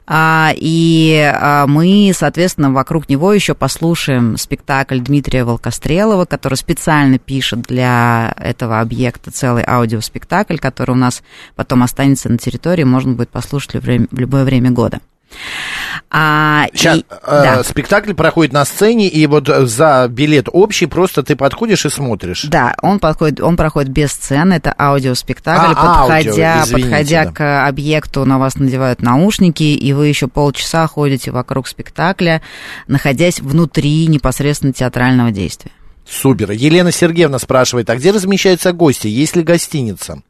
А, 0.07 0.53
и 0.55 1.31
а, 1.33 1.67
мы, 1.67 2.11
соответственно, 2.15 2.71
вокруг 2.71 3.09
него 3.09 3.33
еще 3.33 3.53
послушаем 3.53 4.37
спектакль 4.37 4.99
Дмитрия 4.99 5.43
Волкострелова, 5.43 6.25
который 6.25 6.55
специально 6.55 7.19
пишет 7.19 7.61
для 7.63 8.33
этого 8.37 8.79
объекта 8.79 9.31
целый 9.31 9.63
аудиоспектакль, 9.67 10.57
который 10.57 10.91
у 10.91 10.95
нас 10.95 11.23
потом 11.55 11.83
останется 11.83 12.29
на 12.29 12.37
территории, 12.37 12.83
можно 12.83 13.13
будет 13.13 13.29
послушать 13.29 13.75
в 13.75 14.17
любое 14.17 14.45
время 14.45 14.71
года. 14.71 14.99
А, 16.09 16.65
Сейчас 16.73 16.97
и, 16.97 17.05
э, 17.09 17.13
да. 17.27 17.63
спектакль 17.63 18.13
проходит 18.13 18.53
на 18.53 18.65
сцене, 18.65 19.07
и 19.07 19.27
вот 19.27 19.47
за 19.47 20.07
билет 20.09 20.47
общий 20.51 20.85
просто 20.85 21.23
ты 21.23 21.35
подходишь 21.35 21.85
и 21.85 21.89
смотришь. 21.89 22.43
Да, 22.43 22.75
он 22.81 22.99
подходит, 22.99 23.41
он 23.41 23.57
проходит 23.57 23.89
без 23.89 24.11
сцены, 24.11 24.53
это 24.53 24.73
аудиоспектакль, 24.77 25.73
а, 25.75 26.07
подходя, 26.07 26.53
аудио, 26.53 26.63
извините, 26.63 26.89
подходя 26.89 27.25
да. 27.25 27.31
к 27.31 27.67
объекту, 27.67 28.25
на 28.25 28.39
вас 28.39 28.55
надевают 28.55 29.01
наушники, 29.01 29.63
и 29.63 29.93
вы 29.93 30.07
еще 30.07 30.27
полчаса 30.27 30.87
ходите 30.87 31.31
вокруг 31.31 31.67
спектакля, 31.67 32.41
находясь 32.87 33.39
внутри 33.39 34.07
непосредственно 34.07 34.73
театрального 34.73 35.31
действия. 35.31 35.71
Супер. 36.11 36.51
Елена 36.51 36.91
Сергеевна 36.91 37.39
спрашивает, 37.39 37.89
а 37.89 37.95
где 37.95 38.11
размещаются 38.11 38.73
гости? 38.73 39.07
Есть 39.07 39.37
ли 39.37 39.43
гостиница? 39.43 40.21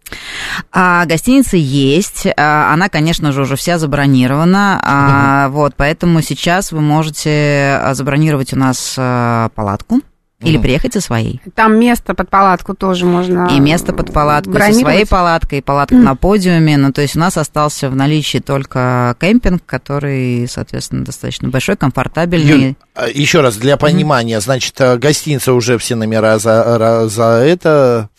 А, 0.71 1.05
гостиница 1.05 1.57
есть. 1.57 2.27
А, 2.37 2.71
она, 2.71 2.87
конечно 2.87 3.31
же, 3.31 3.41
уже 3.41 3.55
вся 3.55 3.79
забронирована. 3.79 4.79
А, 4.83 5.47
угу. 5.47 5.57
Вот, 5.57 5.73
поэтому 5.75 6.21
сейчас 6.21 6.71
вы 6.71 6.81
можете 6.81 7.79
а, 7.81 7.95
забронировать 7.95 8.53
у 8.53 8.57
нас 8.57 8.95
а, 8.97 9.49
палатку. 9.55 10.01
Или 10.41 10.57
mm. 10.57 10.61
приехать 10.61 10.93
со 10.93 11.01
своей. 11.01 11.39
Там 11.55 11.79
место 11.79 12.13
под 12.13 12.29
палатку 12.29 12.73
тоже 12.73 13.05
можно 13.05 13.47
И 13.51 13.59
место 13.59 13.93
под 13.93 14.11
палатку, 14.11 14.53
со 14.53 14.73
своей 14.73 15.05
палаткой, 15.05 15.59
и 15.59 15.61
палатка 15.61 15.95
mm. 15.95 16.01
на 16.01 16.15
подиуме. 16.15 16.77
Ну, 16.77 16.91
то 16.91 17.01
есть 17.01 17.15
у 17.15 17.19
нас 17.19 17.37
остался 17.37 17.89
в 17.89 17.95
наличии 17.95 18.39
только 18.39 19.15
кемпинг, 19.19 19.63
который, 19.65 20.47
соответственно, 20.49 21.05
достаточно 21.05 21.49
большой, 21.49 21.77
комфортабельный. 21.77 22.65
Юль, 22.65 22.75
а, 22.95 23.07
еще 23.07 23.41
раз, 23.41 23.57
для 23.57 23.77
понимания, 23.77 24.37
mm. 24.37 24.41
значит, 24.41 24.81
э, 24.81 24.97
гостиница 24.97 25.53
уже 25.53 25.77
все 25.77 25.95
номера 25.95 26.39
за, 26.39 27.07
за 27.07 27.23
это 27.23 28.09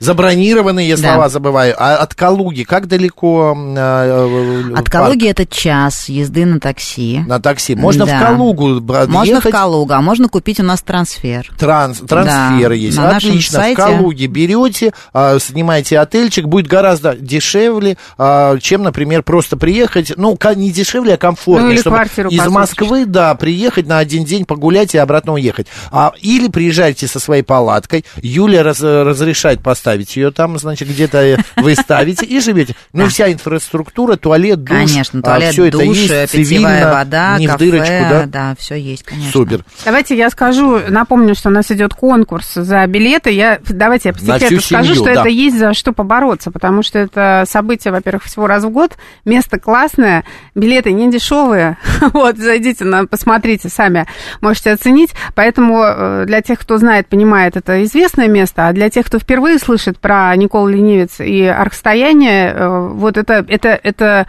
Забронированные 0.00 0.96
да. 0.96 1.02
слова 1.02 1.28
забываю. 1.28 1.74
А 1.76 1.96
от 1.96 2.14
Калуги 2.14 2.62
как 2.62 2.86
далеко? 2.86 3.56
Э, 3.76 4.72
от 4.76 4.88
Калуги 4.88 5.26
это 5.28 5.44
час 5.44 6.08
езды 6.08 6.46
на 6.46 6.60
такси. 6.60 7.24
На 7.26 7.40
такси. 7.40 7.74
Можно 7.74 8.06
да. 8.06 8.16
в 8.16 8.22
Калугу 8.22 8.80
брать. 8.80 9.08
Можно 9.08 9.40
в 9.40 9.50
Калугу, 9.50 9.92
а 9.92 10.00
можно 10.00 10.28
купить 10.28 10.60
у 10.60 10.62
нас 10.62 10.82
трансфер. 10.82 11.50
Транс, 11.58 11.98
трансферы 11.98 12.76
да. 12.76 12.80
есть. 12.80 12.96
На 12.96 13.16
Отлично. 13.16 13.58
Сайте... 13.58 13.74
В 13.74 13.84
Калуге 13.84 14.26
берете, 14.28 14.92
а, 15.12 15.38
снимаете 15.40 15.98
отельчик, 15.98 16.46
будет 16.46 16.68
гораздо 16.68 17.16
дешевле, 17.16 17.96
а, 18.16 18.56
чем, 18.58 18.84
например, 18.84 19.24
просто 19.24 19.56
приехать. 19.56 20.12
Ну, 20.16 20.38
не 20.54 20.70
дешевле, 20.70 21.14
а 21.14 21.16
комфортнее. 21.16 21.74
Ну, 21.74 21.80
чтобы 21.80 22.04
из 22.32 22.46
Москвы, 22.46 23.04
да, 23.04 23.34
приехать 23.34 23.88
на 23.88 23.98
один 23.98 24.24
день 24.24 24.44
погулять 24.44 24.94
и 24.94 24.98
обратно 24.98 25.32
уехать. 25.32 25.66
А, 25.90 26.12
или 26.20 26.48
приезжайте 26.48 27.08
со 27.08 27.18
своей 27.18 27.42
палаткой. 27.42 28.04
Юля 28.22 28.62
раз, 28.62 28.80
разрешает 28.80 29.60
поставить 29.60 29.87
оставить 29.88 30.16
ее 30.16 30.30
там, 30.30 30.58
значит, 30.58 30.88
где-то 30.88 31.38
вы 31.56 31.74
ставите 31.74 32.26
и 32.26 32.40
живете. 32.40 32.74
Ну, 32.92 33.06
вся 33.08 33.32
инфраструктура, 33.32 34.16
туалет, 34.16 34.62
душ. 34.62 34.76
Конечно, 34.76 35.22
туалет, 35.22 35.48
а, 35.48 35.52
все 35.52 35.70
душ, 35.70 35.82
это 36.10 36.14
есть, 36.14 36.32
питьевая 36.32 36.92
вода, 36.92 37.38
не 37.38 37.46
кафе, 37.46 37.56
в 37.56 37.58
дырочку, 37.58 38.04
да? 38.10 38.26
Да, 38.26 38.54
все 38.58 38.74
есть, 38.74 39.02
конечно. 39.02 39.32
Супер. 39.32 39.64
Давайте 39.84 40.16
я 40.16 40.28
скажу, 40.30 40.80
напомню, 40.88 41.34
что 41.34 41.48
у 41.48 41.52
нас 41.52 41.70
идет 41.70 41.94
конкурс 41.94 42.54
за 42.54 42.86
билеты. 42.86 43.30
Я, 43.30 43.60
давайте 43.66 44.10
я 44.10 44.12
по 44.12 44.20
секрету 44.20 44.60
скажу, 44.60 44.94
что 44.94 45.04
да. 45.04 45.12
это 45.12 45.28
есть 45.28 45.58
за 45.58 45.72
что 45.72 45.92
побороться, 45.92 46.50
потому 46.50 46.82
что 46.82 46.98
это 46.98 47.44
событие, 47.46 47.92
во-первых, 47.92 48.24
всего 48.24 48.46
раз 48.46 48.64
в 48.64 48.70
год, 48.70 48.96
место 49.24 49.58
классное, 49.58 50.24
билеты 50.54 50.92
не 50.92 51.10
дешевые. 51.10 51.78
вот, 52.12 52.36
зайдите, 52.36 52.84
на, 52.84 53.06
посмотрите 53.06 53.68
сами, 53.68 54.06
можете 54.40 54.72
оценить. 54.72 55.10
Поэтому 55.34 55.82
э, 55.82 56.24
для 56.26 56.42
тех, 56.42 56.58
кто 56.58 56.76
знает, 56.76 57.08
понимает, 57.08 57.56
это 57.56 57.82
известное 57.84 58.28
место, 58.28 58.68
а 58.68 58.72
для 58.72 58.90
тех, 58.90 59.06
кто 59.06 59.18
впервые 59.18 59.58
слышит, 59.58 59.77
слышит 59.78 60.00
про 60.00 60.34
Никол 60.36 60.66
Ленивец 60.66 61.20
и 61.20 61.44
архстояние, 61.44 62.52
э, 62.52 62.88
вот 62.94 63.16
это, 63.16 63.44
это, 63.48 63.78
это 63.82 64.26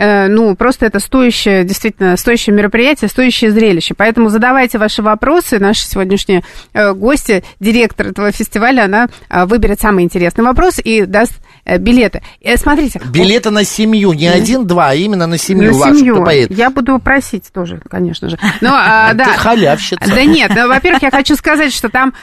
Э, 0.00 0.28
ну, 0.28 0.56
просто 0.56 0.86
это 0.86 0.98
стоящее, 0.98 1.62
действительно, 1.62 2.16
стоящее 2.16 2.56
мероприятие, 2.56 3.08
стоящее 3.08 3.50
зрелище. 3.50 3.92
Поэтому 3.94 4.30
задавайте 4.30 4.78
ваши 4.78 5.02
вопросы. 5.02 5.58
Наши 5.58 5.82
сегодняшние 5.82 6.42
э, 6.72 6.94
гости, 6.94 7.44
директор 7.60 8.06
этого 8.06 8.32
фестиваля, 8.32 8.84
она 8.84 9.08
выберет 9.28 9.78
самый 9.78 10.04
интересный 10.04 10.42
вопрос 10.42 10.80
и 10.82 11.04
даст 11.04 11.34
билеты. 11.78 12.22
Смотрите. 12.56 13.00
Билеты 13.12 13.50
на 13.50 13.64
семью, 13.64 14.12
не 14.12 14.26
один-два, 14.26 14.90
а 14.90 14.94
именно 14.94 15.26
на 15.26 15.38
семью. 15.38 15.76
На 15.76 15.94
семью. 15.94 16.26
Я 16.50 16.70
буду 16.70 16.98
просить 16.98 17.52
тоже, 17.52 17.80
конечно 17.88 18.28
же. 18.28 18.38
Но, 18.60 18.70
а, 18.72 19.12
да. 19.14 19.24
Ты 19.26 19.30
халявщица. 19.38 20.00
Да 20.06 20.24
нет, 20.24 20.52
ну, 20.54 20.68
во-первых, 20.68 21.02
я 21.02 21.10
хочу 21.10 21.34
сказать, 21.36 21.72
что 21.72 21.88
там 21.88 22.14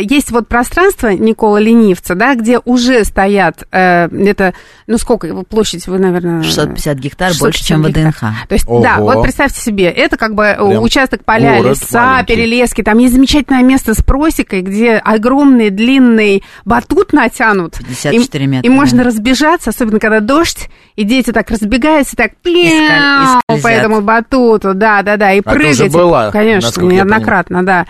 есть 0.00 0.30
вот 0.30 0.48
пространство 0.48 1.08
Никола 1.08 1.58
Ленивца, 1.58 2.14
да, 2.14 2.34
где 2.34 2.60
уже 2.64 3.04
стоят, 3.04 3.66
это, 3.70 4.54
ну 4.86 4.98
сколько 4.98 5.26
его 5.26 5.42
площадь, 5.42 5.86
вы, 5.86 5.98
наверное... 5.98 6.42
650 6.42 6.98
гектаров 6.98 7.12
гектар 7.12 7.32
больше, 7.38 7.64
чем 7.64 7.82
ВДНХ. 7.82 8.20
То 8.48 8.52
есть, 8.54 8.68
Ого. 8.68 8.82
да, 8.82 8.98
вот 8.98 9.22
представьте 9.22 9.60
себе, 9.60 9.84
это 9.84 10.16
как 10.16 10.34
бы 10.34 10.54
Прям 10.54 10.82
участок 10.82 11.24
поля, 11.24 11.60
леса, 11.60 12.24
перелески, 12.26 12.82
там 12.82 12.98
есть 12.98 13.14
замечательное 13.14 13.62
место 13.62 13.94
с 13.94 14.02
просекой, 14.02 14.62
где 14.62 14.96
огромный 14.96 15.70
длинный 15.70 16.42
батут 16.64 17.12
натянут. 17.12 17.78
54 17.78 18.44
и, 18.44 18.46
метра. 18.46 18.66
И 18.66 18.68
да. 18.70 18.76
Можно 18.92 19.04
разбежаться, 19.04 19.70
особенно 19.70 19.98
когда 19.98 20.20
дождь, 20.20 20.68
и 20.96 21.04
дети 21.04 21.32
так 21.32 21.50
разбегаются, 21.50 22.16
так 22.16 22.36
пляу 22.42 23.40
по 23.62 23.68
этому 23.68 24.02
батуту, 24.02 24.74
да, 24.74 25.02
да, 25.02 25.16
да, 25.16 25.32
и 25.32 25.40
а 25.40 25.42
прыгать. 25.42 25.92
была, 25.92 26.30
Конечно, 26.30 26.82
неоднократно, 26.82 27.64
да. 27.64 27.86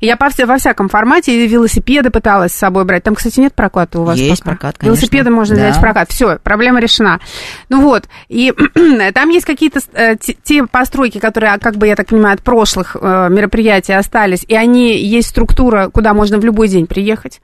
Я 0.00 0.16
по, 0.16 0.30
во 0.46 0.56
всяком 0.56 0.88
формате 0.88 1.46
велосипеды 1.46 2.10
пыталась 2.10 2.52
с 2.52 2.56
собой 2.56 2.84
брать. 2.84 3.02
Там, 3.02 3.14
кстати, 3.14 3.40
нет 3.40 3.54
проката 3.54 4.00
у 4.00 4.04
вас 4.04 4.16
Есть 4.16 4.42
пока? 4.42 4.52
прокат, 4.52 4.78
конечно. 4.78 4.96
Велосипеды 4.96 5.30
можно 5.30 5.56
да. 5.56 5.62
взять 5.62 5.76
в 5.76 5.80
прокат. 5.80 6.10
Все, 6.10 6.38
проблема 6.42 6.80
решена. 6.80 7.20
Ну 7.68 7.82
вот, 7.82 8.04
и 8.28 8.52
там 9.14 9.28
есть 9.28 9.46
какие-то 9.46 9.80
э, 9.92 10.16
те 10.16 10.66
постройки, 10.66 11.18
которые, 11.18 11.52
а, 11.52 11.58
как 11.58 11.76
бы, 11.76 11.86
я 11.86 11.96
так 11.96 12.06
понимаю, 12.06 12.34
от 12.34 12.42
прошлых 12.42 12.96
э, 12.98 13.28
мероприятий 13.30 13.92
остались, 13.92 14.44
и 14.48 14.54
они 14.54 14.96
есть 14.96 15.28
структура, 15.28 15.90
куда 15.92 16.14
можно 16.14 16.38
в 16.38 16.44
любой 16.44 16.68
день 16.68 16.86
приехать. 16.86 17.40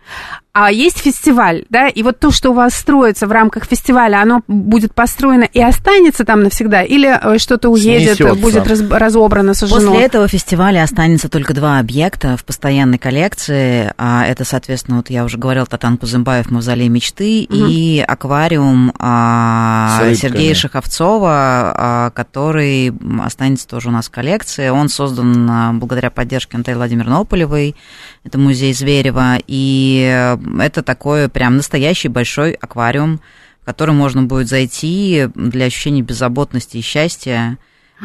А 0.55 0.71
есть 0.71 0.99
фестиваль, 0.99 1.65
да, 1.71 1.89
и 1.89 2.03
вот 2.03 2.21
то, 2.21 2.31
что 2.31 2.51
у 2.51 2.53
вас 2.53 2.75
строится 2.75 3.27
в 3.27 3.33
рамках 3.33 3.65
фестиваля, 3.65 4.21
оно 4.21 4.43
будет 4.49 4.95
построено 4.95 5.45
и 5.45 5.63
останется 5.63 6.27
там 6.27 6.43
навсегда, 6.43 6.83
или 6.83 7.09
э, 7.09 7.39
что-то 7.39 7.71
уедет, 7.71 8.17
Снесется. 8.17 8.35
будет 8.35 8.67
раз, 8.67 8.83
разобрано, 8.83 9.55
сожжено? 9.55 9.93
После 9.93 10.05
этого 10.05 10.29
фестиваля 10.29 10.83
останется 10.83 11.31
только 11.31 11.55
два 11.55 11.79
объекта 11.79 12.37
в 12.37 12.45
постоянной 12.45 12.99
коллекции. 12.99 13.95
А 13.97 14.27
это, 14.27 14.45
соответственно, 14.45 14.99
вот 14.99 15.09
я 15.09 15.25
уже 15.25 15.39
говорил, 15.39 15.65
Татан 15.67 15.97
Кузымбаев, 15.97 16.51
Мавзолей 16.51 16.89
мечты, 16.89 17.47
угу. 17.49 17.57
и 17.71 18.05
аквариум 18.07 18.93
а, 18.99 20.13
Сергея 20.15 20.53
Шаховцова, 20.53 21.31
а, 21.31 22.11
который 22.11 22.93
останется 23.25 23.67
тоже 23.67 23.89
у 23.89 23.93
нас 23.93 24.09
в 24.09 24.11
коллекции. 24.11 24.69
Он 24.69 24.91
создан 24.91 25.51
а, 25.51 25.73
благодаря 25.73 26.11
поддержке 26.11 26.59
Антони 26.59 26.75
Владимировны 26.75 27.15
Ополевой, 27.15 27.75
это 28.23 28.39
музей 28.39 28.75
Зверева, 28.75 29.39
и 29.47 30.37
это 30.59 30.83
такой 30.83 31.29
прям 31.29 31.57
настоящий 31.57 32.09
большой 32.09 32.53
аквариум, 32.53 33.21
в 33.63 33.65
который 33.65 33.95
можно 33.95 34.23
будет 34.23 34.49
зайти 34.49 35.29
для 35.35 35.67
ощущения 35.67 36.03
беззаботности 36.03 36.79
и 36.79 36.83
счастья. 36.83 37.59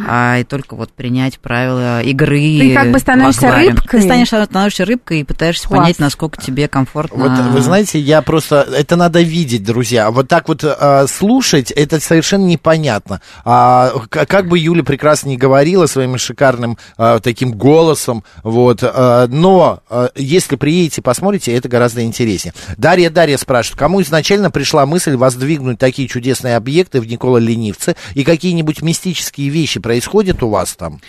А 0.05 0.37
и 0.39 0.43
только 0.43 0.75
вот 0.75 0.91
принять 0.91 1.39
правила 1.39 2.01
игры. 2.01 2.59
Ты 2.59 2.73
как 2.75 2.91
бы 2.91 2.99
становишься 2.99 3.51
рыбкой. 3.51 3.99
Ты 3.99 4.05
станешь, 4.05 4.27
становишься 4.27 4.85
рыбкой 4.85 5.21
и 5.21 5.23
пытаешься 5.23 5.67
Класс. 5.67 5.81
понять, 5.81 5.99
насколько 5.99 6.41
тебе 6.41 6.67
комфортно. 6.67 7.29
Вот 7.29 7.53
вы 7.53 7.61
знаете, 7.61 7.99
я 7.99 8.21
просто 8.21 8.67
это 8.77 8.95
надо 8.95 9.21
видеть, 9.21 9.63
друзья. 9.63 10.11
Вот 10.11 10.27
так 10.27 10.47
вот 10.47 10.63
а, 10.63 11.07
слушать, 11.07 11.71
это 11.71 11.99
совершенно 11.99 12.45
непонятно. 12.45 13.21
А, 13.43 13.91
как 14.09 14.47
бы 14.47 14.59
Юля 14.59 14.83
прекрасно 14.83 15.29
не 15.29 15.37
говорила 15.37 15.87
своим 15.87 16.17
шикарным 16.17 16.77
а, 16.97 17.19
таким 17.19 17.53
голосом, 17.53 18.23
вот. 18.43 18.79
А, 18.83 19.27
но 19.27 19.81
а, 19.89 20.09
если 20.15 20.55
приедете, 20.55 21.01
посмотрите, 21.01 21.53
это 21.53 21.69
гораздо 21.69 22.03
интереснее. 22.03 22.53
Дарья 22.77 23.09
Дарья 23.09 23.37
спрашивает, 23.37 23.79
кому 23.79 24.01
изначально 24.01 24.51
пришла 24.51 24.85
мысль 24.85 25.15
воздвигнуть 25.15 25.79
такие 25.79 26.07
чудесные 26.07 26.55
объекты 26.55 27.01
в 27.01 27.07
Никола 27.07 27.39
Ленивце 27.39 27.95
и 28.13 28.23
какие-нибудь 28.23 28.81
мистические 28.81 29.49
вещи 29.49 29.79
происходит 29.87 30.43
у 30.43 30.49
вас 30.49 30.75
там? 30.75 30.99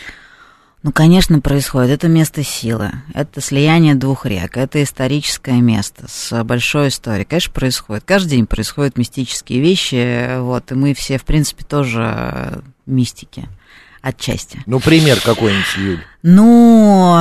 Ну, 0.84 0.92
конечно, 0.92 1.40
происходит. 1.40 1.90
Это 1.90 2.06
место 2.06 2.44
силы. 2.44 2.92
Это 3.12 3.40
слияние 3.40 3.96
двух 3.96 4.24
рек. 4.24 4.56
Это 4.56 4.80
историческое 4.80 5.60
место 5.60 6.04
с 6.06 6.44
большой 6.44 6.88
историей. 6.88 7.24
Конечно, 7.24 7.52
происходит. 7.52 8.04
Каждый 8.06 8.30
день 8.30 8.46
происходят 8.46 8.96
мистические 8.96 9.60
вещи. 9.60 10.38
Вот, 10.38 10.70
и 10.70 10.76
мы 10.76 10.94
все, 10.94 11.18
в 11.18 11.24
принципе, 11.24 11.64
тоже 11.64 12.62
мистики 12.86 13.48
отчасти. 14.00 14.62
Ну, 14.66 14.78
пример 14.78 15.20
какой-нибудь, 15.20 15.76
Юль. 15.76 16.04
Ну... 16.22 17.18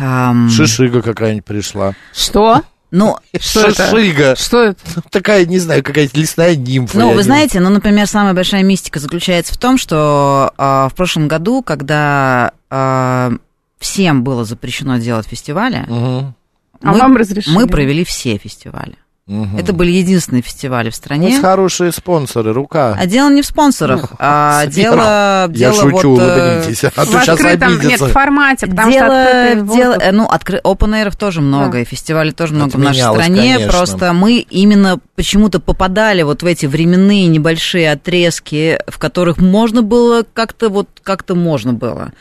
Эм... 0.00 0.48
Шишига 0.48 1.02
какая-нибудь 1.02 1.44
пришла. 1.44 1.92
Что? 2.14 2.62
Ну, 2.96 3.18
что 3.38 3.70
Шишига. 3.70 4.24
Это? 4.24 4.42
Что 4.42 4.62
это? 4.62 4.80
Такая, 5.10 5.44
не 5.44 5.58
знаю, 5.58 5.82
какая-то 5.82 6.18
лесная 6.18 6.56
нимфа. 6.56 6.98
Ну, 6.98 7.12
вы 7.12 7.22
знаете, 7.22 7.60
ну, 7.60 7.68
например, 7.68 8.06
самая 8.06 8.32
большая 8.32 8.62
мистика 8.62 8.98
заключается 9.00 9.52
в 9.52 9.58
том, 9.58 9.76
что 9.76 10.54
э, 10.56 10.62
в 10.90 10.94
прошлом 10.96 11.28
году, 11.28 11.62
когда 11.62 12.52
э, 12.70 13.30
всем 13.78 14.24
было 14.24 14.46
запрещено 14.46 14.96
делать 14.96 15.26
фестивали, 15.26 15.84
угу. 15.86 16.34
мы, 16.80 16.90
а 16.90 16.92
вам 16.94 17.16
разрешили? 17.18 17.54
мы 17.54 17.66
провели 17.66 18.02
все 18.02 18.38
фестивали. 18.38 18.96
Угу. 19.28 19.58
Это 19.58 19.72
были 19.72 19.90
единственные 19.90 20.42
фестивали 20.42 20.90
в 20.90 20.94
стране. 20.94 21.30
Вот 21.30 21.40
хорошие 21.40 21.90
спонсоры, 21.90 22.52
рука. 22.52 22.96
А 22.96 23.06
дело 23.06 23.28
не 23.28 23.42
в 23.42 23.46
спонсорах, 23.46 24.10
ну, 24.12 24.16
а 24.20 24.66
дело, 24.68 25.00
Я 25.00 25.48
дело 25.48 25.74
шучу, 25.74 26.10
вот, 26.10 26.20
э, 26.20 26.58
улыбнитесь, 26.58 26.84
а 26.84 26.90
то 26.90 27.06
сейчас 27.06 27.40
обидятся. 27.40 27.88
Нет, 27.88 28.00
в 28.00 28.12
формате, 28.12 28.68
потому 28.68 28.92
дело, 28.92 29.06
что 29.06 29.74
дело, 29.74 29.98
ну, 30.12 30.26
откры... 30.26 30.60
open 30.62 30.90
air 30.92 31.16
тоже 31.16 31.40
много, 31.40 31.72
да. 31.72 31.80
и 31.80 31.84
фестивалей 31.84 32.30
тоже 32.30 32.54
много 32.54 32.68
Это 32.70 32.78
в 32.78 32.80
нашей 32.80 33.02
стране, 33.02 33.54
конечно. 33.54 33.72
просто 33.72 34.12
мы 34.12 34.38
именно 34.38 35.00
почему-то 35.16 35.58
попадали 35.58 36.22
вот 36.22 36.42
в 36.42 36.46
эти 36.46 36.66
временные 36.66 37.26
небольшие 37.26 37.90
отрезки, 37.90 38.78
в 38.86 38.98
которых 38.98 39.38
можно 39.38 39.82
было 39.82 40.24
как-то 40.32 40.68
вот 40.68 40.88
как-то 41.02 41.34
можно 41.34 41.72
было. 41.72 42.12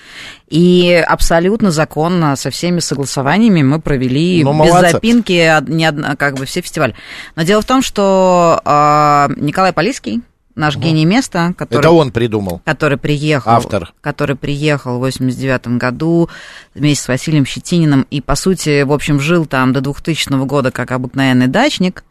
И 0.47 1.03
абсолютно 1.07 1.71
законно, 1.71 2.35
со 2.35 2.49
всеми 2.49 2.79
согласованиями 2.79 3.61
мы 3.61 3.79
провели 3.79 4.43
ну, 4.43 4.51
без 4.63 4.69
молодцы. 4.71 4.91
запинки 4.91 5.69
не 5.69 5.85
одна, 5.85 6.15
как 6.15 6.35
бы 6.35 6.45
все 6.45 6.61
фестивали. 6.61 6.95
Но 7.35 7.43
дело 7.43 7.61
в 7.61 7.65
том, 7.65 7.81
что 7.81 8.61
э, 8.63 9.33
Николай 9.37 9.73
Полиский, 9.73 10.21
наш 10.55 10.75
угу. 10.75 10.85
гений 10.85 11.05
места, 11.05 11.53
который... 11.57 11.81
Это 11.81 11.91
он 11.91 12.11
придумал. 12.11 12.61
Который 12.63 12.97
приехал. 12.97 13.51
Автор. 13.51 13.93
Который 14.01 14.35
приехал 14.35 14.97
в 14.97 14.99
89 14.99 15.67
году 15.79 16.29
вместе 16.73 17.03
с 17.03 17.07
Василием 17.07 17.45
Щетининым 17.45 18.07
и, 18.09 18.21
по 18.21 18.35
сути, 18.35 18.83
в 18.83 18.93
общем, 18.93 19.19
жил 19.19 19.45
там 19.45 19.73
до 19.73 19.81
2000 19.81 20.45
года 20.45 20.71
как 20.71 20.91
обыкновенный 20.91 21.47
дачник. 21.47 22.03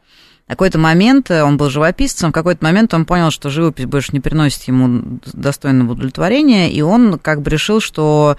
Какой-то 0.47 0.79
момент, 0.79 1.31
э, 1.31 1.43
он 1.43 1.57
был 1.57 1.71
живописцем, 1.71 2.31
в 2.31 2.35
какой-то 2.35 2.65
момент 2.65 2.93
он 2.93 3.07
понял, 3.07 3.31
что 3.31 3.49
живопись 3.49 3.87
больше 3.87 4.11
не 4.13 4.21
приносит 4.21 4.65
ему 4.65 5.21
достойного 5.33 5.93
удовлетворения, 5.93 6.71
и 6.71 6.83
он 6.83 7.19
как 7.19 7.41
бы 7.41 7.51
решил, 7.51 7.81
что 7.81 8.37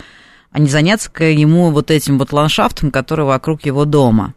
а 0.51 0.59
не 0.59 0.67
заняться 0.67 1.11
ему 1.19 1.71
вот 1.71 1.91
этим 1.91 2.17
вот 2.17 2.31
ландшафтом, 2.31 2.89
который 2.89 3.25
вокруг 3.25 3.65
его 3.65 3.83
дома. 3.83 4.33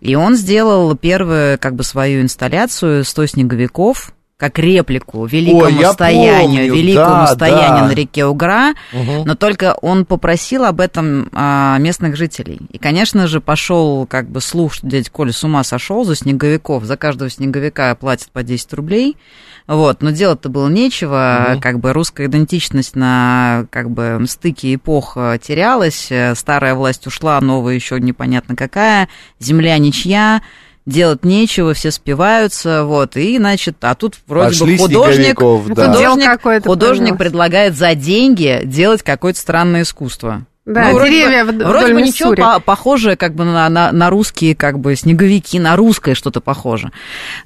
И 0.00 0.14
он 0.14 0.34
сделал 0.34 0.96
первую 0.96 1.58
как 1.58 1.74
бы 1.74 1.84
свою 1.84 2.22
инсталляцию 2.22 3.02
«100 3.02 3.26
снеговиков», 3.26 4.14
как 4.42 4.58
реплику 4.58 5.24
великому 5.24 5.78
Ой, 5.78 5.92
стоянию, 5.92 6.66
помню, 6.66 6.74
великому 6.74 7.26
да, 7.26 7.26
стоянию 7.28 7.82
да. 7.82 7.86
на 7.86 7.92
реке 7.92 8.24
Угра, 8.24 8.74
угу. 8.92 9.24
но 9.24 9.36
только 9.36 9.76
он 9.80 10.04
попросил 10.04 10.64
об 10.64 10.80
этом 10.80 11.28
а, 11.32 11.78
местных 11.78 12.16
жителей. 12.16 12.58
И, 12.72 12.78
конечно 12.78 13.28
же, 13.28 13.40
пошел 13.40 14.04
как 14.04 14.28
бы 14.28 14.40
слух, 14.40 14.74
что 14.74 14.88
дядя 14.88 15.08
Коля 15.12 15.30
с 15.30 15.44
ума 15.44 15.62
сошел 15.62 16.02
за 16.02 16.16
снеговиков, 16.16 16.82
за 16.82 16.96
каждого 16.96 17.30
снеговика 17.30 17.94
платят 17.94 18.32
по 18.32 18.42
10 18.42 18.72
рублей. 18.72 19.16
Вот, 19.68 20.02
но 20.02 20.10
делать-то 20.10 20.48
было 20.48 20.68
нечего, 20.68 21.52
угу. 21.52 21.60
как 21.60 21.78
бы 21.78 21.92
русская 21.92 22.26
идентичность 22.26 22.96
на 22.96 23.66
как 23.70 23.90
бы 23.90 24.24
стыке 24.28 24.74
эпох 24.74 25.16
терялась, 25.40 26.10
старая 26.36 26.74
власть 26.74 27.06
ушла, 27.06 27.40
новая 27.40 27.74
еще 27.74 28.00
непонятно 28.00 28.56
какая, 28.56 29.08
земля 29.38 29.78
ничья, 29.78 30.42
делать 30.86 31.24
нечего, 31.24 31.74
все 31.74 31.90
спиваются, 31.90 32.84
вот, 32.84 33.16
и, 33.16 33.38
значит, 33.38 33.76
а 33.82 33.94
тут 33.94 34.16
вроде 34.26 34.58
Пошли 34.58 34.76
бы 34.76 34.82
художник, 34.82 35.38
да. 35.38 35.92
художник, 35.92 36.66
художник 36.66 37.18
предлагает 37.18 37.76
за 37.76 37.94
деньги 37.94 38.62
делать 38.64 39.02
какое-то 39.02 39.38
странное 39.38 39.82
искусство. 39.82 40.44
Да, 40.64 40.92
ну, 40.92 41.04
деревья 41.04 41.44
вроде 41.44 41.58
бы, 41.58 41.64
вроде 41.64 41.94
бы 41.94 42.02
ничего 42.02 42.34
по 42.36 42.60
похожее 42.60 43.16
как 43.16 43.34
бы 43.34 43.44
на, 43.44 43.68
на, 43.68 43.90
на 43.90 44.10
русские 44.10 44.54
как 44.54 44.78
бы 44.78 44.94
снеговики, 44.94 45.58
на 45.58 45.74
русское 45.74 46.14
что-то 46.14 46.40
похоже. 46.40 46.92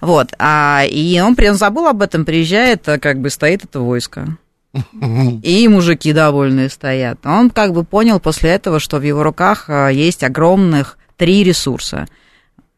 Вот, 0.03 0.35
а, 0.39 0.85
и 0.85 1.19
он, 1.21 1.35
он 1.39 1.55
забыл 1.55 1.87
об 1.87 2.03
этом, 2.03 2.27
приезжает, 2.27 2.87
а 2.89 2.99
как 2.99 3.21
бы 3.21 3.31
стоит 3.31 3.65
это 3.65 3.81
войско. 3.81 4.37
И 5.43 5.67
мужики 5.69 6.13
довольные 6.13 6.69
стоят. 6.69 7.21
Он 7.25 7.49
как 7.49 7.73
бы 7.73 7.85
понял 7.85 8.21
после 8.21 8.51
этого, 8.51 8.79
что 8.79 8.99
в 8.99 9.03
его 9.03 9.23
руках 9.23 9.65
а, 9.69 9.89
есть 9.89 10.23
огромных 10.23 10.99
три 11.17 11.43
ресурса– 11.43 12.07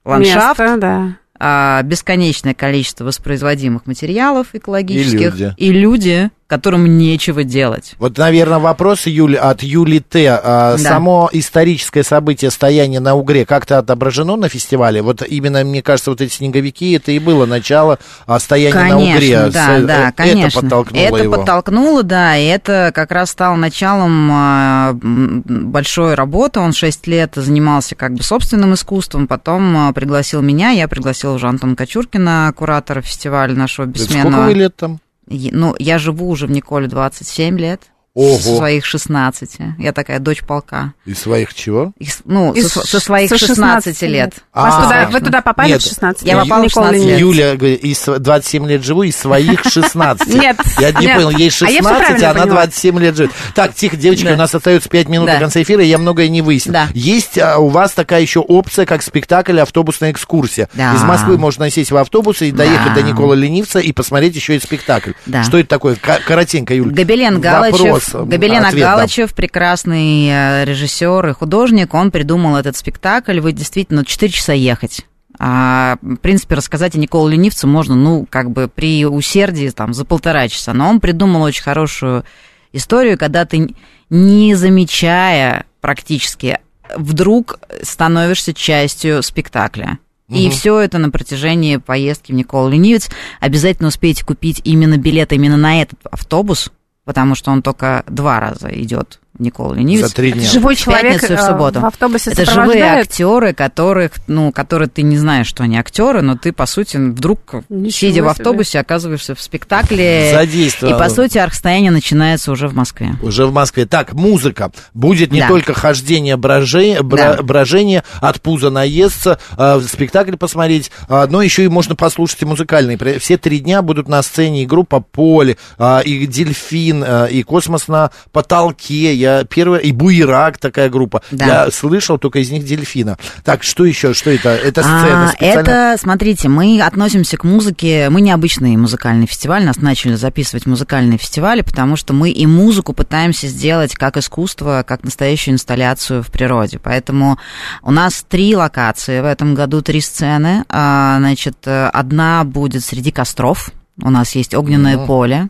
ландшафт, 0.09 0.61
Место, 0.61 0.77
да. 0.79 1.17
а, 1.39 1.83
бесконечное 1.83 2.55
количество 2.55 3.05
воспроизводимых 3.05 3.87
материалов 3.87 4.49
экологических. 4.55 5.21
И 5.21 5.25
люди, 5.25 5.55
и 5.57 5.73
люди 5.73 6.31
которым 6.49 6.97
нечего 6.97 7.45
делать. 7.45 7.95
Вот, 7.99 8.17
наверное, 8.17 8.59
вопрос 8.59 9.07
Юли, 9.07 9.37
от 9.37 9.63
Юли 9.63 10.01
Т. 10.01 10.27
А, 10.29 10.73
да. 10.73 10.79
Само 10.79 11.29
историческое 11.31 12.03
событие 12.03 12.51
стояния 12.51 13.01
на 13.01 13.15
Угре 13.15 13.45
как-то 13.45 13.77
отображено 13.77 14.35
на 14.37 14.49
фестивале? 14.49 15.03
Вот 15.03 15.23
именно, 15.23 15.63
мне 15.63 15.83
кажется, 15.83 16.11
вот 16.11 16.23
эти 16.23 16.33
снеговики, 16.33 16.93
это 16.93 17.13
и 17.13 17.19
было 17.19 17.45
начало 17.45 17.99
а, 18.27 18.41
стояния 18.41 18.73
конечно, 18.73 18.99
на 18.99 19.17
Угре. 19.17 19.51
Да, 19.53 19.79
С, 19.79 19.85
да, 19.85 20.09
это 20.09 20.13
конечно. 20.17 20.63
подтолкнуло 20.63 21.05
это 21.05 21.17
его. 21.23 21.35
подтолкнуло, 21.37 22.03
да, 22.03 22.37
и 22.39 22.47
это 22.47 22.93
как 22.95 23.13
раз 23.13 23.31
стало 23.31 23.57
началом 23.57 24.31
а, 24.33 24.97
большой 25.03 26.15
работы. 26.15 26.61
Он 26.61 26.73
6 26.73 27.07
лет 27.09 27.33
занимался 27.37 27.95
как 27.95 28.15
бы 28.15 28.23
собственным 28.23 28.73
искусством, 28.73 29.29
потом 29.29 29.93
пригласил 29.93 30.41
меня, 30.41 30.71
я 30.71 30.89
пригласила 30.89 31.35
уже 31.35 31.47
Антона 31.47 31.77
Кочуркина, 31.77 32.55
куратора 32.57 33.03
фестиваля 33.03 33.55
нашего 33.55 33.85
бессменного. 33.85 34.31
Сколько 34.33 34.47
вы 34.47 34.55
лет 34.55 34.75
там? 34.75 35.01
Ну, 35.29 35.75
я 35.79 35.99
живу 35.99 36.29
уже 36.29 36.47
в 36.47 36.51
Николе 36.51 36.89
27 36.89 37.59
лет. 37.59 37.83
Ого. 38.19 38.37
Со 38.37 38.57
своих 38.57 38.85
16. 38.85 39.51
Я 39.79 39.93
такая 39.93 40.19
дочь 40.19 40.43
полка. 40.43 40.93
Из 41.07 41.21
своих 41.21 41.55
чего? 41.55 41.93
Из, 42.01 42.19
ну, 42.25 42.53
Из, 42.53 42.67
со, 42.67 42.85
со 42.85 42.99
своих 42.99 43.31
со 43.31 43.39
16, 43.39 43.97
16 43.97 44.03
лет. 44.11 44.35
А, 44.53 44.83
туда, 44.83 45.09
вы 45.09 45.21
туда 45.21 45.41
попали 45.41 45.69
Нет, 45.69 45.81
в 45.81 45.85
16 45.85 46.27
Я 46.27 46.37
попала 46.39 46.65
в 46.65 46.69
16 46.69 47.05
лет. 47.05 47.21
Юля 47.21 47.55
говорит, 47.57 47.85
из 47.85 48.05
27 48.05 48.67
лет 48.67 48.83
живу, 48.83 49.05
из 49.05 49.17
своих 49.17 49.63
16. 49.71 50.35
Нет. 50.35 50.57
Я 50.81 50.91
не 50.91 51.15
понял, 51.15 51.31
ей 51.31 51.49
16, 51.49 52.23
а 52.25 52.31
она 52.33 52.47
27 52.47 52.99
лет 52.99 53.17
живет. 53.17 53.31
Так, 53.55 53.75
тихо, 53.77 53.97
девочки, 53.97 54.27
у 54.27 54.37
нас 54.37 54.53
остается 54.53 54.89
5 54.89 55.09
минут 55.09 55.29
до 55.29 55.39
конца 55.39 55.63
эфира, 55.63 55.85
я 55.85 55.99
многое 55.99 56.29
не 56.29 56.43
выяснил. 56.43 56.75
Есть 56.95 57.39
а, 57.39 57.59
у 57.59 57.69
вас 57.69 57.93
такая 57.93 58.21
еще 58.21 58.41
опция, 58.41 58.85
как 58.85 59.03
спектакль 59.03 59.61
«Автобусная 59.61 60.11
экскурсия». 60.11 60.69
Из 60.75 61.05
Москвы 61.05 61.39
можно 61.39 61.71
сесть 61.71 61.93
в 61.93 61.97
автобус 61.97 62.43
и 62.43 62.51
доехать 62.51 62.95
до 62.95 63.03
Никола 63.03 63.35
Ленивца 63.35 63.79
и 63.79 63.93
посмотреть 63.93 64.35
еще 64.35 64.57
и 64.57 64.59
спектакль. 64.59 65.13
Что 65.45 65.59
это 65.59 65.69
такое? 65.69 65.95
Коротенько, 65.95 66.75
Юля. 66.75 66.91
Гобелен 66.91 67.41
Галычев. 67.41 68.08
Гобелен 68.13 68.65
Галычев, 68.75 69.35
прекрасный 69.35 70.29
э, 70.29 70.65
режиссер 70.65 71.29
и 71.29 71.33
художник, 71.33 71.95
он 71.95 72.11
придумал 72.11 72.57
этот 72.57 72.77
спектакль. 72.77 73.41
Вы 73.41 73.53
действительно 73.53 74.05
4 74.05 74.33
часа 74.33 74.53
ехать. 74.53 75.07
А, 75.39 75.99
в 76.03 76.17
принципе, 76.17 76.57
рассказать 76.57 76.97
о 76.97 76.99
Николе 76.99 77.37
Ленивце 77.37 77.67
можно, 77.67 77.95
ну, 77.95 78.27
как 78.29 78.51
бы 78.51 78.69
при 78.69 79.07
усердии, 79.07 79.71
там, 79.71 79.95
за 79.95 80.05
полтора 80.05 80.49
часа. 80.49 80.73
Но 80.73 80.89
он 80.89 81.01
придумал 81.01 81.43
очень 81.43 81.63
хорошую 81.63 82.25
историю, 82.73 83.19
когда 83.19 83.45
ты, 83.45 83.75
не 84.11 84.55
замечая 84.55 85.67
практически, 85.81 86.59
вдруг 86.97 87.61
становишься 87.83 88.53
частью 88.53 89.23
спектакля. 89.23 89.99
И 90.29 90.49
угу. 90.49 90.55
все 90.55 90.79
это 90.81 90.99
на 90.99 91.11
протяжении 91.11 91.79
поездки 91.79 92.33
в 92.33 92.35
Никола 92.35 92.71
Ленивец. 92.71 93.09
Обязательно 93.41 93.89
успейте 93.89 94.25
купить 94.25 94.61
именно 94.65 94.99
билет 94.99 95.33
именно 95.33 95.57
на 95.57 95.81
этот 95.81 95.99
автобус, 96.11 96.71
потому 97.09 97.35
что 97.35 97.51
он 97.51 97.63
только 97.63 98.05
два 98.07 98.39
раза 98.39 98.69
идет 98.69 99.19
Никола 99.39 99.75
Ленивец. 99.75 100.09
За 100.09 100.15
три 100.15 100.33
дня. 100.33 100.49
Живой 100.49 100.75
человек 100.77 101.23
в, 101.23 101.31
в 101.31 101.41
субботу. 101.41 101.81
в 101.81 101.85
автобусе 101.85 102.31
Это 102.31 102.45
живые 102.45 102.83
актеры, 102.85 103.53
которых, 103.53 104.13
ну, 104.27 104.53
которые 104.53 104.89
ты 104.89 105.03
не 105.03 105.17
знаешь, 105.17 105.47
что 105.47 105.63
они 105.63 105.79
актеры, 105.79 106.23
но 106.23 106.37
ты, 106.37 106.53
по 106.53 106.67
сути, 106.67 106.97
вдруг, 106.97 107.39
Ничего 107.69 107.91
сидя 107.91 108.23
в 108.23 108.29
автобусе, 108.29 108.71
себе. 108.71 108.81
оказываешься 108.81 109.35
в 109.35 109.41
спектакле. 109.41 110.33
Задействовал. 110.33 110.95
И, 110.95 110.99
по 110.99 111.09
сути, 111.09 111.39
архстояние 111.39 111.91
начинается 111.91 112.51
уже 112.51 112.69
в 112.69 112.75
Москве. 112.75 113.15
Уже 113.23 113.47
в 113.47 113.53
Москве. 113.53 113.87
Так, 113.87 114.13
музыка. 114.13 114.73
Будет 114.95 115.31
не 115.31 115.41
да. 115.41 115.49
только 115.49 115.75
хождение, 115.75 116.37
брожение, 116.37 117.03
бро, 117.03 117.37
да. 117.37 117.43
брожение, 117.43 118.03
от 118.21 118.41
пуза 118.41 118.71
наесться, 118.71 119.39
э, 119.57 119.81
спектакль 119.89 120.37
посмотреть, 120.37 120.91
э, 121.09 121.27
но 121.31 121.43
еще 121.43 121.65
и 121.65 121.69
можно 121.69 121.95
послушать 121.95 122.43
и 122.43 122.45
музыкальные. 122.45 122.99
Все 123.19 123.39
три 123.39 123.61
дня 123.61 123.83
будут 123.83 124.09
на 124.09 124.23
сцене 124.23 124.65
и 124.65 124.67
группа 124.67 125.01
«Поле», 125.01 125.57
э, 125.79 126.03
и 126.05 126.27
«Дельфин», 126.27 127.05
э, 127.07 127.29
и 127.31 127.43
«Космос 127.43 127.89
на 127.89 128.11
потолке». 128.33 129.15
Я 129.15 129.28
первая, 129.49 129.81
и 129.81 129.93
«Буерак» 129.93 130.59
такая 130.59 130.89
группа. 130.89 131.23
Да. 131.31 131.47
Я 131.47 131.71
слышал 131.71 132.19
только 132.19 132.39
из 132.41 132.51
них 132.51 132.65
«Дельфина». 132.65 133.17
Так, 133.45 133.63
что 133.63 133.85
еще? 133.85 134.15
Что 134.15 134.31
это? 134.31 134.51
Это 134.51 134.83
сцена 134.83 135.25
а, 135.25 135.29
специально? 135.29 135.61
Это, 135.61 135.97
смотрите, 135.99 136.49
мы 136.49 136.81
относимся 136.81 137.37
к 137.37 137.45
музыке, 137.45 138.09
мы 138.11 138.21
необычный 138.21 138.77
музыкальный 138.77 139.27
фестиваль, 139.27 139.65
нас 139.65 139.77
начали 139.77 140.15
записывать 140.15 140.67
музыкальные 140.67 141.19
фестивали, 141.19 141.63
потому 141.63 141.97
что 141.97 142.13
мы 142.13 142.31
и 142.31 142.47
музыку 142.47 142.93
пытаемся 142.93 143.49
сделать 143.49 143.95
как 143.95 144.17
искусство, 144.17 144.85
как 144.87 145.05
настоящую 145.05 145.55
инсталляцию 145.55 146.23
в 146.23 146.31
природе. 146.31 146.79
Поэтому 146.79 147.39
у 147.83 147.91
нас 147.91 148.25
три 148.29 148.55
локации 148.57 149.21
в 149.21 149.25
этом 149.25 149.55
году, 149.55 149.83
три 149.83 150.01
сцены. 150.01 150.65
А, 150.69 151.17
значит, 151.19 151.57
одна 151.67 152.45
будет 152.45 152.85
среди 152.85 153.11
костров, 153.11 153.71
у 154.03 154.11
нас 154.11 154.35
есть 154.35 154.55
огненное 154.55 154.97
mm 154.97 155.07
поле, 155.07 155.49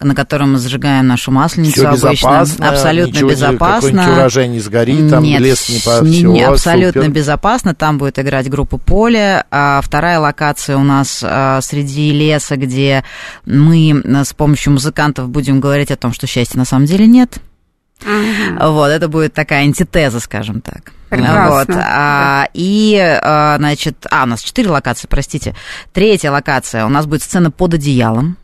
на 0.00 0.14
котором 0.14 0.52
мы 0.52 0.58
зажигаем 0.58 1.06
нашу 1.06 1.30
масленицу 1.30 1.72
Всё 1.72 1.88
обычно. 1.88 2.40
Абсолютно 2.40 3.12
ничего, 3.12 3.30
безопасно. 3.30 4.12
урожай 4.12 4.48
не 4.48 4.60
сгорит, 4.60 5.10
там 5.10 5.24
Нет, 5.24 5.40
лес 5.40 5.68
не 5.68 5.80
по 5.80 6.04
не, 6.04 6.22
не, 6.22 6.42
абсолютно 6.42 7.02
супер. 7.02 7.14
безопасно. 7.14 7.74
Там 7.74 7.98
будет 7.98 8.18
играть 8.18 8.48
группа 8.48 8.78
поле. 8.78 9.44
А 9.50 9.80
вторая 9.82 10.18
локация 10.20 10.76
у 10.76 10.84
нас 10.84 11.20
а, 11.22 11.60
среди 11.60 12.12
леса, 12.12 12.56
где 12.56 13.04
мы 13.44 14.02
а, 14.04 14.24
с 14.24 14.32
помощью 14.32 14.72
музыкантов 14.72 15.28
будем 15.28 15.60
говорить 15.60 15.90
о 15.90 15.96
том, 15.96 16.12
что 16.12 16.26
счастья 16.26 16.58
на 16.58 16.64
самом 16.64 16.86
деле 16.86 17.06
нет. 17.06 17.38
Угу. 18.02 18.72
Вот, 18.72 18.88
это 18.88 19.08
будет 19.08 19.34
такая 19.34 19.62
антитеза, 19.62 20.20
скажем 20.20 20.60
так. 20.60 20.92
Прекрасно. 21.16 21.74
Вот. 21.74 21.76
А, 21.78 22.48
и, 22.54 22.98
а, 22.98 23.56
значит, 23.58 24.06
а, 24.10 24.22
у 24.22 24.26
нас 24.26 24.40
четыре 24.40 24.70
локации, 24.70 25.06
простите. 25.08 25.54
Третья 25.92 26.30
локация, 26.30 26.86
у 26.86 26.88
нас 26.88 27.06
будет 27.06 27.22
сцена 27.22 27.50
под 27.50 27.74
одеялом. 27.74 28.38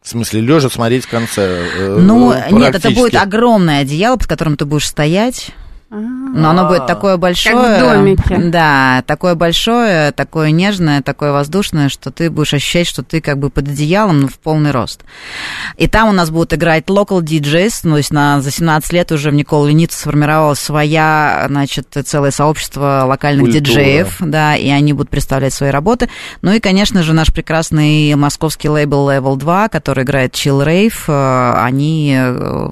В 0.00 0.08
смысле, 0.08 0.40
лежа 0.40 0.70
смотреть 0.70 1.06
в 1.06 1.10
конце? 1.10 1.66
Э, 1.76 1.98
ну, 1.98 2.32
нет, 2.52 2.74
это 2.74 2.90
будет 2.90 3.16
огромное 3.16 3.82
одеяло, 3.82 4.16
под 4.16 4.28
которым 4.28 4.56
ты 4.56 4.64
будешь 4.64 4.86
стоять. 4.86 5.50
Но 6.42 6.50
оно 6.50 6.68
будет 6.68 6.86
такое 6.86 7.16
большое. 7.16 7.54
Как 7.54 7.76
в 7.76 7.80
домике. 7.80 8.38
Да, 8.48 9.02
такое 9.06 9.34
большое, 9.34 10.12
такое 10.12 10.50
нежное, 10.50 11.02
такое 11.02 11.32
воздушное, 11.32 11.88
что 11.88 12.10
ты 12.10 12.30
будешь 12.30 12.54
ощущать, 12.54 12.86
что 12.86 13.02
ты 13.02 13.20
как 13.20 13.38
бы 13.38 13.50
под 13.50 13.68
одеялом, 13.68 14.20
но 14.20 14.28
в 14.28 14.38
полный 14.38 14.70
рост. 14.70 15.02
И 15.76 15.88
там 15.88 16.08
у 16.08 16.12
нас 16.12 16.30
будут 16.30 16.54
играть 16.54 16.84
local 16.86 17.20
DJs, 17.20 17.82
то 17.82 17.96
есть 17.96 18.12
на, 18.12 18.40
за 18.40 18.50
17 18.50 18.92
лет 18.92 19.12
уже 19.12 19.30
в 19.30 19.34
Никол 19.34 19.66
Ленице 19.66 19.98
сформировалась 19.98 20.58
своя, 20.58 21.46
значит, 21.48 21.96
целое 22.04 22.30
сообщество 22.30 23.04
локальных 23.06 23.46
Культура. 23.46 23.60
диджеев, 23.60 24.16
да, 24.20 24.56
и 24.56 24.68
они 24.68 24.92
будут 24.92 25.10
представлять 25.10 25.52
свои 25.52 25.70
работы. 25.70 26.08
Ну 26.42 26.52
и, 26.52 26.60
конечно 26.60 27.02
же, 27.02 27.12
наш 27.12 27.32
прекрасный 27.32 28.14
московский 28.14 28.68
лейбл 28.68 29.10
Level 29.10 29.36
2, 29.36 29.68
который 29.68 30.04
играет 30.04 30.34
Chill 30.34 30.64
Rave, 30.64 30.94
э, 31.08 31.62
они 31.62 32.16
э, 32.18 32.68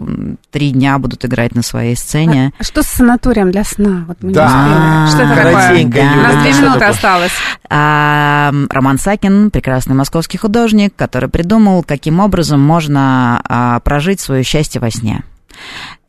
три 0.50 0.70
дня 0.70 0.98
будут 0.98 1.24
играть 1.24 1.55
на 1.55 1.62
своей 1.62 1.96
сцене. 1.96 2.52
А, 2.57 2.62
а 2.62 2.64
что 2.64 2.83
с 2.83 2.87
санаторием 2.87 3.50
для 3.56 3.64
сна. 3.64 4.04
Вот 4.06 4.18
мы 4.20 4.32
да. 4.32 5.06
не 5.06 5.10
Что 5.10 5.22
это 5.22 5.34
такое? 5.34 5.84
Да. 5.86 6.12
У 6.12 6.20
нас 6.20 6.42
две 6.42 6.52
минуты 6.52 6.84
осталось. 6.84 7.32
А, 7.70 8.52
Роман 8.68 8.98
Сакин, 8.98 9.50
прекрасный 9.50 9.94
московский 9.94 10.36
художник, 10.36 10.94
который 10.94 11.30
придумал, 11.30 11.82
каким 11.82 12.20
образом 12.20 12.60
можно 12.60 13.40
а, 13.48 13.80
прожить 13.80 14.20
свое 14.20 14.42
счастье 14.42 14.78
во 14.78 14.90
сне. 14.90 15.24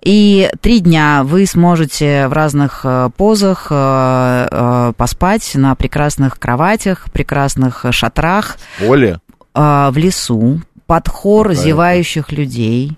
И 0.03 0.49
три 0.59 0.81
дня 0.81 1.23
вы 1.23 1.45
сможете 1.45 2.27
в 2.27 2.33
разных 2.33 2.81
э, 2.83 3.09
позах 3.15 3.67
э, 3.69 4.47
э, 4.51 4.93
поспать 4.95 5.51
на 5.55 5.73
прекрасных 5.75 6.39
кроватях, 6.39 7.05
прекрасных 7.11 7.85
шатрах. 7.91 8.57
Поле? 8.79 9.19
В 9.53 9.93
лесу, 9.95 10.61
под 10.85 11.07
хор 11.09 11.49
Какая 11.49 11.63
зевающих 11.63 12.31
людей 12.31 12.97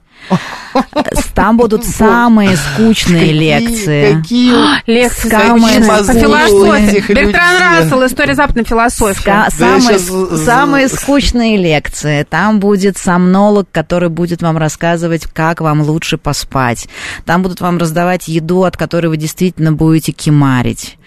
там 1.33 1.57
будут 1.57 1.85
самые 1.85 2.55
скучные 2.57 3.31
лекции. 3.31 4.15
Какие 4.15 4.53
лекции 4.87 5.29
самые 5.29 5.79
по 5.79 6.03
философии. 6.03 7.13
Бертран 7.13 7.57
Рассел, 7.59 8.05
история 8.05 8.35
западной 8.35 8.65
философии. 8.65 9.49
Самые, 9.57 9.99
самые 9.99 10.87
скучные 10.89 11.57
лекции. 11.57 12.25
Там 12.29 12.59
будет 12.59 12.97
сомнолог, 12.97 13.67
который 13.71 14.09
будет 14.09 14.41
вам 14.41 14.57
рассказывать, 14.57 15.25
как 15.25 15.61
вам 15.61 15.81
лучше 15.81 16.17
поспать. 16.17 16.87
Там 17.25 17.41
будут 17.41 17.61
вам 17.61 17.77
раздавать 17.77 18.27
еду, 18.27 18.63
от 18.63 18.77
которой 18.77 19.07
вы 19.07 19.17
действительно 19.17 19.71
будете 19.71 20.11
кемарить. 20.11 20.98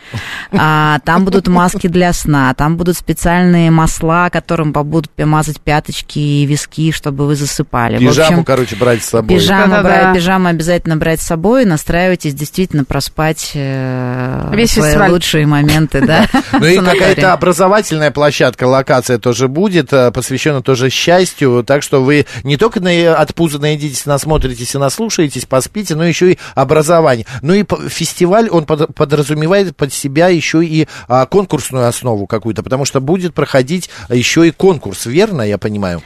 А, 0.52 0.98
там 1.04 1.24
будут 1.24 1.48
маски 1.48 1.86
для 1.86 2.12
сна, 2.12 2.52
там 2.54 2.76
будут 2.76 2.96
специальные 2.96 3.70
масла, 3.70 4.28
которым 4.30 4.72
будут 4.72 5.10
мазать 5.18 5.60
пяточки 5.60 6.18
и 6.18 6.46
виски, 6.46 6.92
чтобы 6.92 7.26
вы 7.26 7.36
засыпали. 7.36 7.98
Пижаму, 7.98 8.28
общем, 8.28 8.44
короче, 8.44 8.76
брать 8.76 9.02
с 9.02 9.08
собой. 9.08 9.36
Пижаму, 9.36 9.82
брать, 9.82 10.14
пижаму 10.14 10.48
обязательно 10.48 10.96
брать 10.96 11.20
с 11.20 11.26
собой 11.26 11.62
и 11.62 11.66
настраивайтесь 11.66 12.34
действительно 12.34 12.84
проспать 12.84 13.52
э, 13.54 14.50
Весь 14.52 14.72
свои 14.72 14.90
фестиваль. 14.90 15.10
лучшие 15.10 15.46
моменты, 15.46 16.00
да. 16.00 16.26
Ну 16.52 16.66
и 16.66 16.78
какая-то 16.78 17.32
образовательная 17.32 18.10
площадка, 18.10 18.64
локация 18.64 19.18
тоже 19.18 19.48
будет, 19.48 19.92
э, 19.92 20.10
посвящена 20.10 20.62
тоже 20.62 20.90
счастью, 20.90 21.64
так 21.66 21.82
что 21.82 22.02
вы 22.02 22.26
не 22.42 22.56
только 22.56 22.80
от 23.14 23.34
пуза 23.34 23.58
наедитесь, 23.58 24.06
насмотритесь 24.06 24.74
и 24.74 24.78
наслушаетесь, 24.78 25.46
поспите, 25.46 25.94
но 25.94 26.04
еще 26.04 26.32
и 26.32 26.38
образование. 26.54 27.26
Ну 27.40 27.54
и 27.54 27.64
фестиваль, 27.88 28.48
он 28.48 28.66
подразумевает 28.66 29.76
под 29.76 29.91
себя 29.92 30.28
еще 30.28 30.64
и 30.64 30.88
а, 31.08 31.26
конкурсную 31.26 31.86
основу 31.86 32.26
какую-то, 32.26 32.62
потому 32.62 32.84
что 32.84 33.00
будет 33.00 33.34
проходить 33.34 33.90
еще 34.08 34.46
и 34.46 34.50
конкурс, 34.50 35.06
верно, 35.06 35.42
я 35.42 35.58
понимаю? 35.58 36.02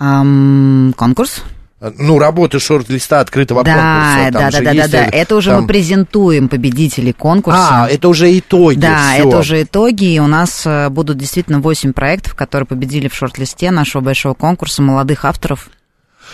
Um, 0.00 0.92
конкурс? 0.94 1.42
ну, 1.98 2.18
работы 2.18 2.58
шорт-листа 2.58 3.20
открытого 3.20 3.62
да, 3.62 3.74
конкурса. 3.74 4.32
Там 4.32 4.32
да, 4.32 4.50
да, 4.50 4.60
да, 4.60 4.74
да, 4.74 4.88
да. 4.88 5.16
Это 5.16 5.36
уже 5.36 5.50
там... 5.50 5.62
мы 5.62 5.66
презентуем 5.66 6.48
победителей 6.48 7.12
конкурса. 7.12 7.84
А, 7.84 7.88
это 7.88 8.08
уже 8.08 8.38
итоги. 8.38 8.78
Да, 8.78 9.12
всё. 9.14 9.28
это 9.28 9.38
уже 9.38 9.62
итоги. 9.62 10.14
И 10.14 10.18
у 10.18 10.26
нас 10.26 10.62
э, 10.64 10.88
будут 10.88 11.18
действительно 11.18 11.60
8 11.60 11.92
проектов, 11.92 12.34
которые 12.34 12.66
победили 12.66 13.08
в 13.08 13.14
шорт-листе 13.14 13.70
нашего 13.70 14.02
большого 14.02 14.34
конкурса 14.34 14.82
молодых 14.82 15.24
авторов. 15.24 15.68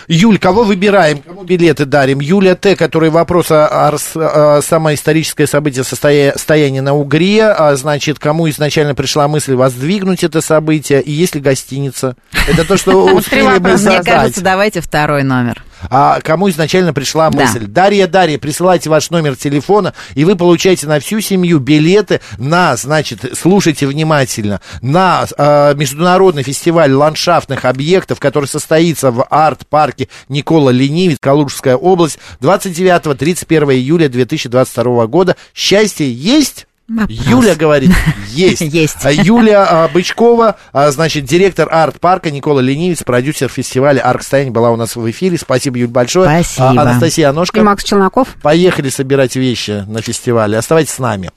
Юль, 0.08 0.38
кого 0.38 0.64
выбираем, 0.64 1.18
кому 1.18 1.44
билеты 1.44 1.84
дарим? 1.84 2.20
Юлия 2.20 2.54
Т., 2.54 2.76
который 2.76 3.10
вопрос 3.10 3.50
о, 3.50 3.66
о, 3.66 4.56
о 4.56 4.62
самое 4.62 4.96
историческое 4.96 5.46
событие 5.46 5.84
состояние 5.84 6.82
на 6.82 6.94
Угре, 6.94 7.44
а, 7.44 7.76
значит, 7.76 8.18
кому 8.18 8.48
изначально 8.50 8.94
пришла 8.94 9.28
мысль 9.28 9.54
воздвигнуть 9.54 10.24
это 10.24 10.40
событие, 10.40 11.00
и 11.02 11.12
есть 11.12 11.34
ли 11.34 11.40
гостиница? 11.40 12.16
Это 12.48 12.64
то, 12.64 12.76
что 12.76 13.04
успели 13.14 13.58
бы 13.58 13.76
Мне 13.76 14.02
кажется, 14.02 14.40
давайте 14.40 14.80
второй 14.80 15.22
номер 15.22 15.62
а 15.88 16.20
кому 16.20 16.50
изначально 16.50 16.92
пришла 16.92 17.30
мысль. 17.30 17.66
Да. 17.66 17.82
Дарья, 17.82 18.06
Дарья, 18.06 18.38
присылайте 18.38 18.90
ваш 18.90 19.10
номер 19.10 19.36
телефона, 19.36 19.94
и 20.14 20.24
вы 20.24 20.36
получаете 20.36 20.86
на 20.86 21.00
всю 21.00 21.20
семью 21.20 21.58
билеты 21.58 22.20
на, 22.38 22.76
значит, 22.76 23.20
слушайте 23.38 23.86
внимательно, 23.86 24.60
на 24.82 25.26
э, 25.36 25.74
международный 25.74 26.42
фестиваль 26.42 26.92
ландшафтных 26.92 27.64
объектов, 27.64 28.20
который 28.20 28.46
состоится 28.46 29.10
в 29.10 29.26
арт-парке 29.28 30.08
Никола 30.28 30.70
Ленивец, 30.70 31.18
Калужская 31.20 31.76
область, 31.76 32.18
29-31 32.40 33.74
июля 33.74 34.08
2022 34.08 35.06
года. 35.06 35.36
Счастье 35.54 36.12
есть? 36.12 36.66
Вопрос. 36.90 37.18
Юля 37.26 37.54
говорит, 37.54 37.92
есть. 38.30 38.62
есть. 38.62 38.96
А 39.04 39.12
Юлия 39.12 39.58
а, 39.58 39.88
Бычкова, 39.88 40.56
а, 40.72 40.90
значит, 40.90 41.24
директор 41.24 41.68
арт-парка, 41.70 42.32
Никола 42.32 42.60
Ленивец, 42.60 43.04
продюсер 43.04 43.48
фестиваля 43.48 44.00
«Архстояние» 44.00 44.52
была 44.52 44.72
у 44.72 44.76
нас 44.76 44.96
в 44.96 45.10
эфире. 45.10 45.38
Спасибо, 45.38 45.78
Юль, 45.78 45.88
большое. 45.88 46.28
Спасибо. 46.28 46.82
Анастасия 46.82 47.30
Аношка. 47.30 47.60
И 47.60 47.62
Макс 47.62 47.84
Челноков. 47.84 48.34
Поехали 48.42 48.88
собирать 48.88 49.36
вещи 49.36 49.84
на 49.86 50.02
фестивале. 50.02 50.58
Оставайтесь 50.58 50.94
с 50.94 50.98
нами. 50.98 51.30